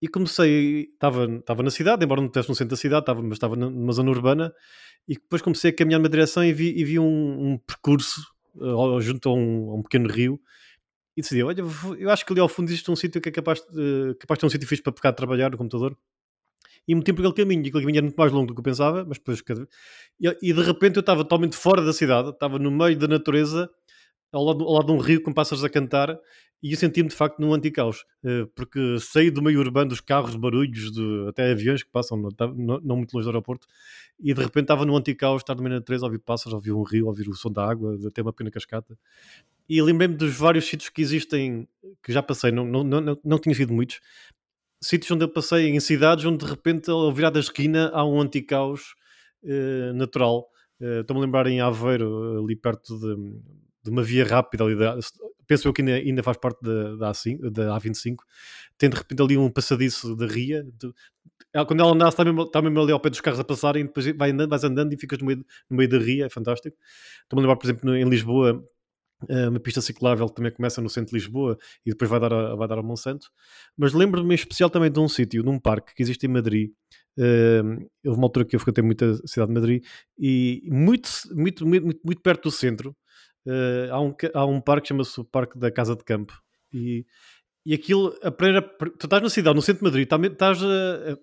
[0.02, 3.34] e comecei, estava, estava na cidade, embora não estivesse no centro da cidade, estava, mas
[3.34, 4.54] estava numa zona urbana,
[5.08, 8.22] e depois comecei a caminhar numa direção e vi, e vi um, um percurso
[8.56, 10.40] uh, junto a um, a um, pequeno rio,
[11.16, 11.64] e decidi, olha,
[11.98, 14.42] eu acho que ali ao fundo existe um sítio que é capaz de, capaz de
[14.42, 15.98] ter um sítio fixe para pegar trabalhar no computador.
[16.88, 18.64] E meti por aquele caminho, e aquele caminho era muito mais longo do que eu
[18.64, 19.44] pensava, mas depois
[20.20, 23.70] e, e de repente eu estava totalmente fora da cidade, estava no meio da natureza,
[24.32, 26.18] ao lado, ao lado de um rio com pássaros a cantar,
[26.62, 30.36] e eu senti-me de facto num anticaos, eh, porque saí do meio urbano dos carros,
[30.36, 33.68] barulhos, de, até aviões que passam não, muito longe do aeroporto,
[34.20, 36.82] e de repente estava num anticaos, estar no meio da natureza, ouvir pássaros, ouvir um
[36.82, 38.98] rio, ouvir o som da água, até uma pequena cascata.
[39.70, 41.68] E lembrei-me dos vários sítios que existem,
[42.02, 44.00] que já passei, não, não, não, não tinha sido muitos,
[44.82, 48.20] sítios onde eu passei em cidades onde de repente ao virar da esquina há um
[48.22, 48.96] anticaos
[49.44, 50.48] uh, natural.
[50.80, 53.16] Uh, Estou-me a lembrar em Aveiro, ali perto de,
[53.90, 54.98] de uma via rápida ali da,
[55.48, 58.18] penso eu que ainda, ainda faz parte da, da, A5, da A25,
[58.78, 60.64] tem de repente ali um passadiço da ria.
[60.64, 60.94] De,
[61.66, 64.06] quando ela nasce, está mesmo, está mesmo ali ao pé dos carros a passarem, depois
[64.16, 66.78] vai andando, vais andando e ficas no meio, no meio da ria, é fantástico.
[67.24, 68.64] Estou-me a lembrar, por exemplo, em Lisboa,
[69.30, 72.34] eh, uma pista ciclável que também começa no centro de Lisboa e depois vai dar,
[72.34, 73.30] a, vai dar ao Monsanto.
[73.76, 76.72] Mas lembro-me em especial também de um sítio, num parque que existe em Madrid.
[77.18, 79.84] Uh, houve uma altura que eu frequentei muito a cidade de Madrid
[80.20, 82.96] e muito, muito, muito, muito perto do centro
[83.48, 86.34] uh, há, um, há um parque que chama-se o Parque da Casa de Campo.
[86.74, 87.06] E,
[87.66, 90.60] e aquilo, a primeira, tu estás na cidade, no centro de Madrid, estás,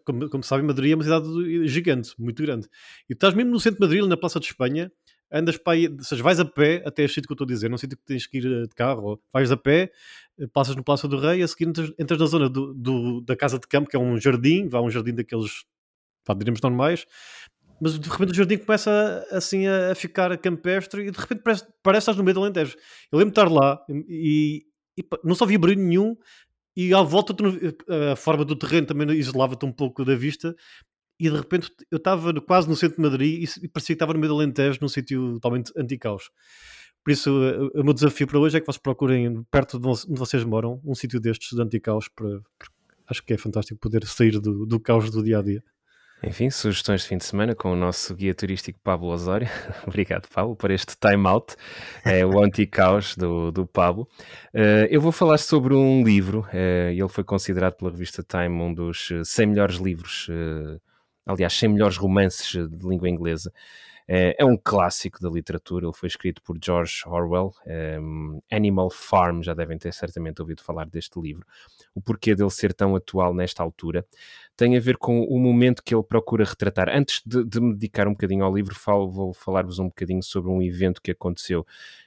[0.04, 1.26] como, como sabem, Madrid é uma cidade
[1.66, 2.68] gigante, muito grande.
[3.08, 4.92] E estás mesmo no centro de Madrid, na Praça de Espanha,
[5.34, 7.68] andas para aí, seja, vais a pé até este sítio que eu estou a dizer,
[7.68, 9.90] não sítio que tens que ir eh, de carro, vais a pé,
[10.38, 13.34] eh, passas no Palácio do Rei, a seguir entras, entras na zona do, do, da
[13.34, 15.64] Casa de Campo, que é um jardim, vá um jardim daqueles,
[16.26, 17.04] vá, diremos normais,
[17.85, 22.07] mas de repente o jardim começa assim a, ficar campestre e de repente parece, parece
[22.07, 22.78] que estás no meio do Alentejo.
[23.12, 23.78] Eu lembro de estar lá
[24.09, 24.64] e,
[24.99, 26.16] e não só havia barulho nenhum
[26.74, 27.35] e à volta
[28.12, 30.57] a forma do terreno também isolava-te um pouco da vista
[31.20, 34.18] e de repente eu estava quase no centro de Madrid e, parecia que estava no
[34.18, 36.30] meio do Alentejo, num sítio totalmente anti-caos.
[37.05, 37.30] Por isso,
[37.74, 40.95] o meu desafio para hoje é que vocês procurem, perto de onde vocês moram, um
[40.95, 42.09] sítio destes de anti-caos.
[42.09, 42.41] Para,
[43.07, 45.62] acho que é fantástico poder sair do, do caos do dia a dia.
[46.22, 49.46] Enfim, sugestões de fim de semana com o nosso guia turístico Pablo Osório.
[49.86, 51.54] Obrigado, Pablo, por este time out,
[52.04, 54.08] é o anti-caos do, do Pablo.
[54.54, 58.72] Uh, eu vou falar sobre um livro, uh, ele foi considerado pela revista Time um
[58.72, 60.80] dos 100 melhores livros uh,
[61.26, 63.52] aliás, 100 melhores romances de língua inglesa.
[64.06, 67.54] É um clássico da literatura, ele foi escrito por George Orwell.
[67.66, 71.46] Um, Animal Farm, já devem ter certamente ouvido falar deste livro.
[71.94, 74.04] O porquê dele ser tão atual nesta altura
[74.57, 76.88] tem a ver com o momento que ele procura retratar.
[76.88, 80.50] Antes de, de me dedicar um bocadinho ao livro, falo, vou falar-vos um bocadinho sobre
[80.50, 81.66] um evento que aconteceu,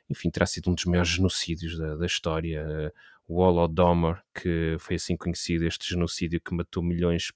[0.09, 2.93] enfim, terá sido um dos maiores genocídios da, da história.
[3.27, 7.31] o Holodomor, que foi assim conhecido, este genocídio que matou milhões.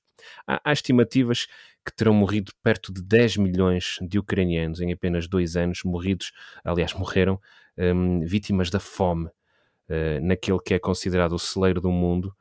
[0.48, 1.48] Há, há estimativas
[1.86, 6.32] que terão morrido perto de 10 milhões de ucranianos em apenas dois anos, morridos,
[6.64, 7.40] aliás, morreram
[7.78, 12.36] um, vítimas da fome, uh, naquele que é considerado o celeiro do mundo.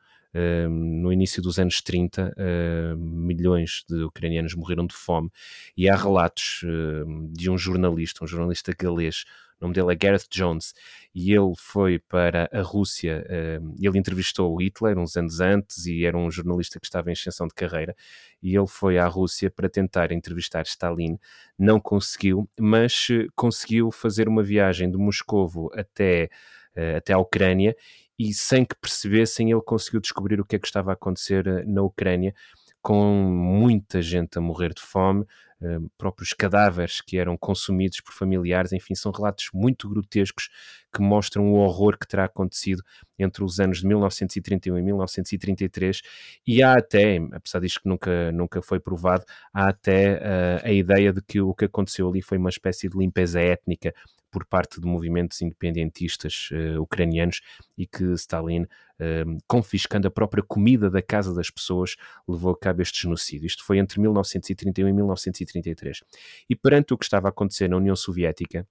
[0.68, 5.30] No início dos anos 30, uh, milhões de ucranianos morreram de fome,
[5.76, 6.64] e há relatos
[7.32, 9.24] de um jornalista, um jornalista galês,
[9.60, 10.72] o nome dele é Gareth Jones,
[11.14, 13.26] e ele foi para a Rússia,
[13.78, 17.54] ele entrevistou Hitler uns anos antes e era um jornalista que estava em extensão de
[17.54, 17.94] carreira,
[18.42, 21.18] e ele foi à Rússia para tentar entrevistar Stalin,
[21.58, 26.30] não conseguiu, mas eh, conseguiu fazer uma viagem de Moscovo até,
[26.74, 27.76] uh, até a Ucrânia,
[28.20, 31.64] e sem que percebessem ele conseguiu descobrir o que é que estava a acontecer eh,
[31.64, 32.34] na Ucrânia,
[32.82, 38.72] com muita gente a morrer de fome, uh, próprios cadáveres que eram consumidos por familiares,
[38.72, 40.50] enfim, são relatos muito grotescos
[40.92, 42.82] que mostram o horror que terá acontecido
[43.18, 46.02] entre os anos de 1931 e 1933
[46.46, 51.12] e há até, apesar disto que nunca, nunca foi provado, há até uh, a ideia
[51.12, 53.94] de que o que aconteceu ali foi uma espécie de limpeza étnica
[54.30, 57.40] por parte de movimentos independentistas uh, ucranianos
[57.76, 61.96] e que Stalin, uh, confiscando a própria comida da casa das pessoas,
[62.28, 63.46] levou a cabo este genocídio.
[63.46, 66.02] Isto foi entre 1931 e 1933.
[66.48, 68.66] E perante o que estava a acontecer na União Soviética,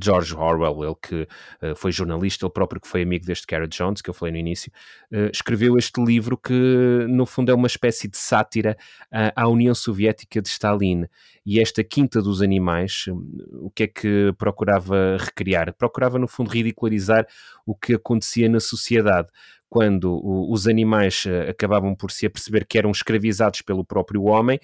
[0.00, 4.02] George Orwell, ele que uh, foi jornalista, ele próprio que foi amigo deste Cara Jones,
[4.02, 4.70] que eu falei no início,
[5.12, 8.76] uh, escreveu este livro que, no fundo, é uma espécie de sátira
[9.06, 11.06] uh, à União Soviética de Stalin.
[11.44, 13.06] E esta Quinta dos Animais,
[13.52, 15.74] o que é que procurava recriar?
[15.74, 17.26] Procurava, no fundo, ridicularizar
[17.66, 19.28] o que acontecia na sociedade
[19.68, 20.20] quando
[20.52, 24.60] os animais acabavam por se aperceber que eram escravizados pelo próprio homem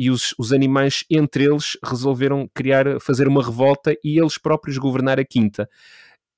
[0.00, 5.20] e os, os animais, entre eles, resolveram criar, fazer uma revolta e eles próprios governar
[5.20, 5.68] a quinta.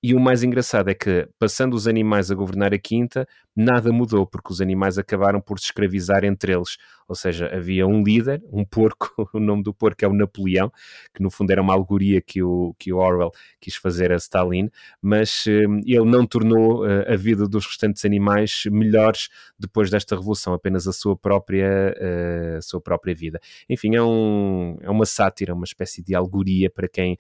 [0.03, 4.27] E o mais engraçado é que, passando os animais a governar a quinta, nada mudou,
[4.27, 6.77] porque os animais acabaram por se escravizar entre eles.
[7.09, 10.73] Ou seja, havia um líder, um porco, o nome do porco é o Napoleão,
[11.13, 13.31] que no fundo era uma alegoria que o, que o Orwell
[13.61, 18.63] quis fazer a Stalin, mas uh, ele não tornou uh, a vida dos restantes animais
[18.71, 19.29] melhores
[19.59, 23.39] depois desta revolução, apenas a sua própria, uh, a sua própria vida.
[23.69, 27.19] Enfim, é, um, é uma sátira, uma espécie de alegoria para quem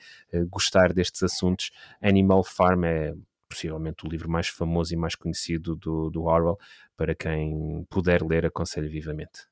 [0.48, 1.70] gostar destes assuntos.
[2.00, 3.14] Animal Farm é
[3.52, 6.58] possivelmente o livro mais famoso e mais conhecido do, do Orwell.
[6.96, 9.46] Para quem puder ler, aconselho vivamente.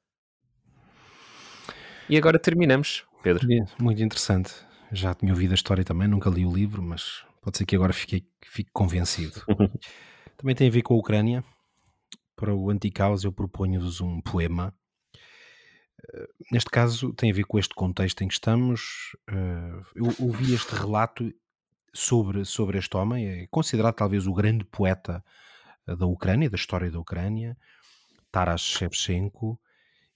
[2.08, 3.46] E agora terminamos, Pedro.
[3.78, 4.52] Muito interessante.
[4.90, 7.92] Já tinha ouvido a história também, nunca li o livro, mas pode ser que agora
[7.92, 9.40] fique, fique convencido.
[10.36, 11.44] também tem a ver com a Ucrânia.
[12.34, 14.74] Para o Anticaos eu proponho-vos um poema.
[16.12, 19.16] Uh, neste caso tem a ver com este contexto em que estamos.
[19.30, 21.32] Uh, eu ouvi este relato
[21.92, 25.24] sobre, sobre este homem, é considerado talvez o grande poeta
[25.86, 27.56] eh, da Ucrânia, da história da Ucrânia,
[28.30, 29.58] Taras Shevchenko,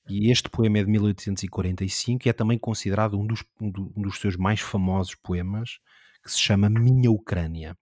[0.08, 4.36] e este poema é de 1845 e é também considerado um dos, um dos seus
[4.36, 5.78] mais famosos poemas,
[6.22, 7.76] que se chama Minha Ucrânia.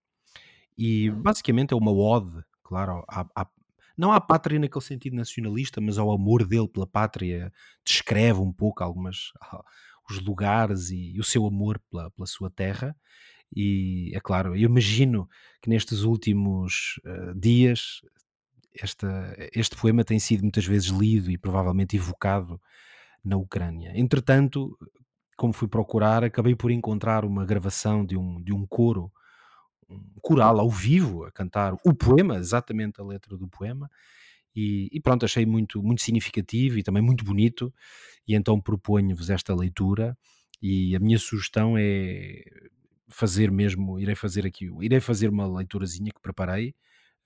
[0.79, 3.47] E basicamente é uma ode, claro, à, à,
[3.97, 7.53] não à pátria naquele sentido nacionalista, mas ao amor dele pela pátria.
[7.85, 9.33] Descreve um pouco algumas
[10.09, 12.97] os lugares e, e o seu amor pela, pela sua terra.
[13.55, 15.29] E é claro, eu imagino
[15.61, 18.01] que nestes últimos uh, dias
[18.75, 22.61] esta, este poema tem sido muitas vezes lido e provavelmente evocado
[23.25, 23.93] na Ucrânia.
[23.95, 24.77] Entretanto,
[25.37, 29.13] como fui procurar, acabei por encontrar uma gravação de um, de um coro,
[29.89, 33.91] um coral ao vivo, a cantar o poema, exatamente a letra do poema,
[34.55, 37.73] e, e, pronto, achei muito, muito significativo e também muito bonito,
[38.27, 40.17] e então proponho-vos esta leitura.
[40.61, 42.45] E a minha sugestão é
[43.13, 46.75] fazer mesmo, irei fazer aqui, irei fazer uma leiturazinha que preparei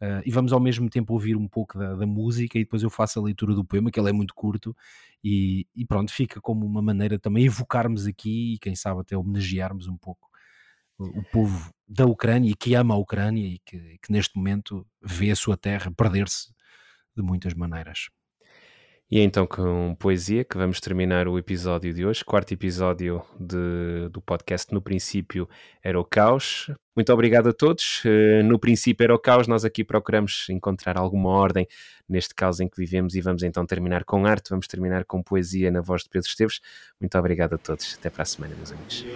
[0.01, 2.91] uh, e vamos ao mesmo tempo ouvir um pouco da, da, música e depois eu
[2.91, 4.76] faço a leitura do poema, que ele é muito curto
[5.22, 9.87] e, e pronto, fica como uma maneira também evocarmos aqui e quem sabe até homenagearmos
[9.87, 10.28] um pouco
[10.99, 14.87] o, o povo da Ucrânia e que ama a Ucrânia e que, que neste momento
[15.03, 16.53] vê a sua terra perder-se
[17.16, 18.09] de muitas maneiras.
[19.09, 24.09] E é então com poesia que vamos terminar o episódio de hoje, quarto episódio de,
[24.11, 25.48] do podcast No Princípio
[25.80, 26.68] Era o Caos.
[26.94, 28.02] Muito obrigado a todos.
[28.04, 31.68] Uh, no Princípio Era o Caos, nós aqui procuramos encontrar alguma ordem
[32.09, 35.70] neste caos em que vivemos e vamos então terminar com arte, vamos terminar com poesia
[35.70, 36.61] na voz de Pedro Esteves.
[37.00, 37.96] Muito obrigado a todos.
[37.96, 39.07] Até para a semana, meus amigos.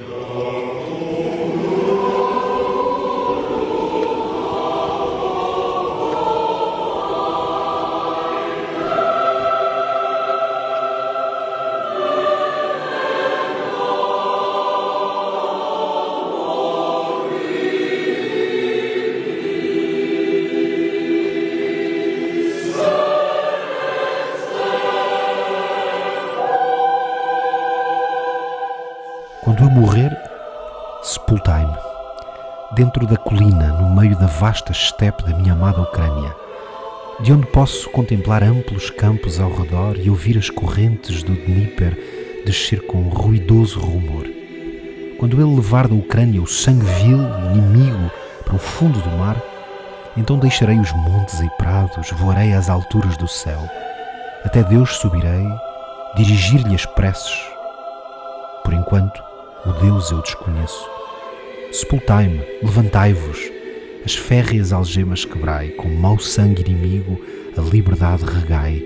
[32.73, 36.35] Dentro da colina, no meio da vasta estepe da minha amada Ucrânia,
[37.21, 41.97] de onde posso contemplar amplos campos ao redor e ouvir as correntes do Dnieper
[42.45, 44.27] descer com um ruidoso rumor.
[45.19, 47.19] Quando ele levar da Ucrânia o sangue vil
[47.55, 48.11] inimigo
[48.45, 49.37] para o fundo do mar,
[50.17, 53.61] então deixarei os montes e prados, voarei às alturas do céu.
[54.45, 55.47] Até Deus subirei,
[56.17, 57.39] dirigir-lhe as preces.
[58.65, 59.30] Por enquanto,
[59.67, 60.89] o Deus eu desconheço.
[61.73, 63.39] Sepultai-me, levantai-vos,
[64.05, 67.21] as férreas algemas quebrai, com mau sangue inimigo
[67.57, 68.83] a liberdade regai.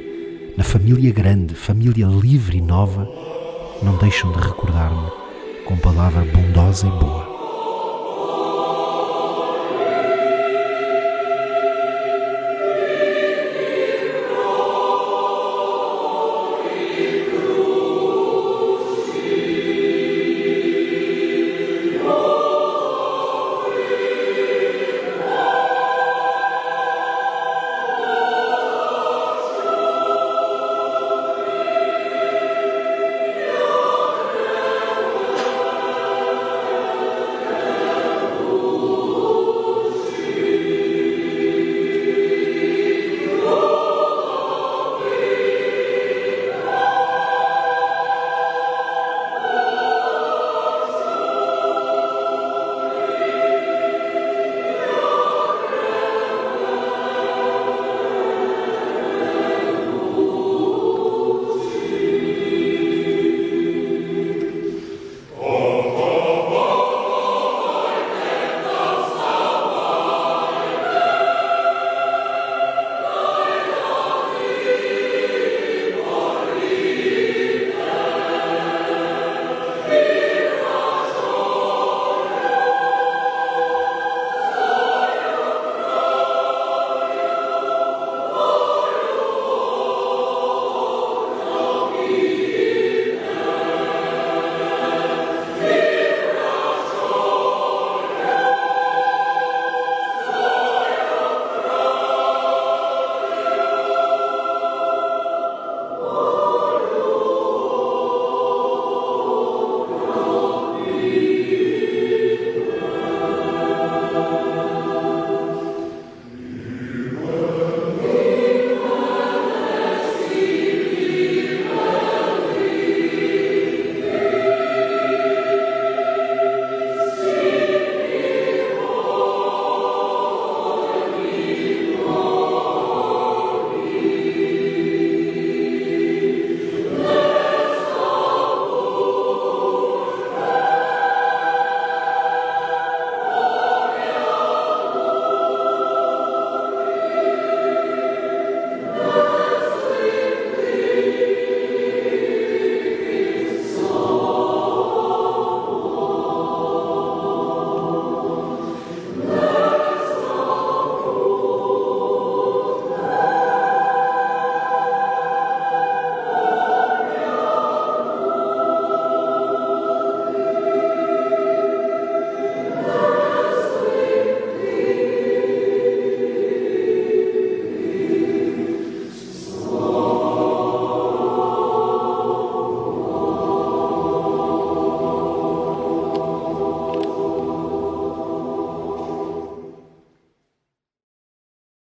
[0.57, 3.09] Na família grande, família livre e nova,
[3.83, 5.11] não deixam de recordar-me
[5.65, 7.34] com palavra bondosa e boa.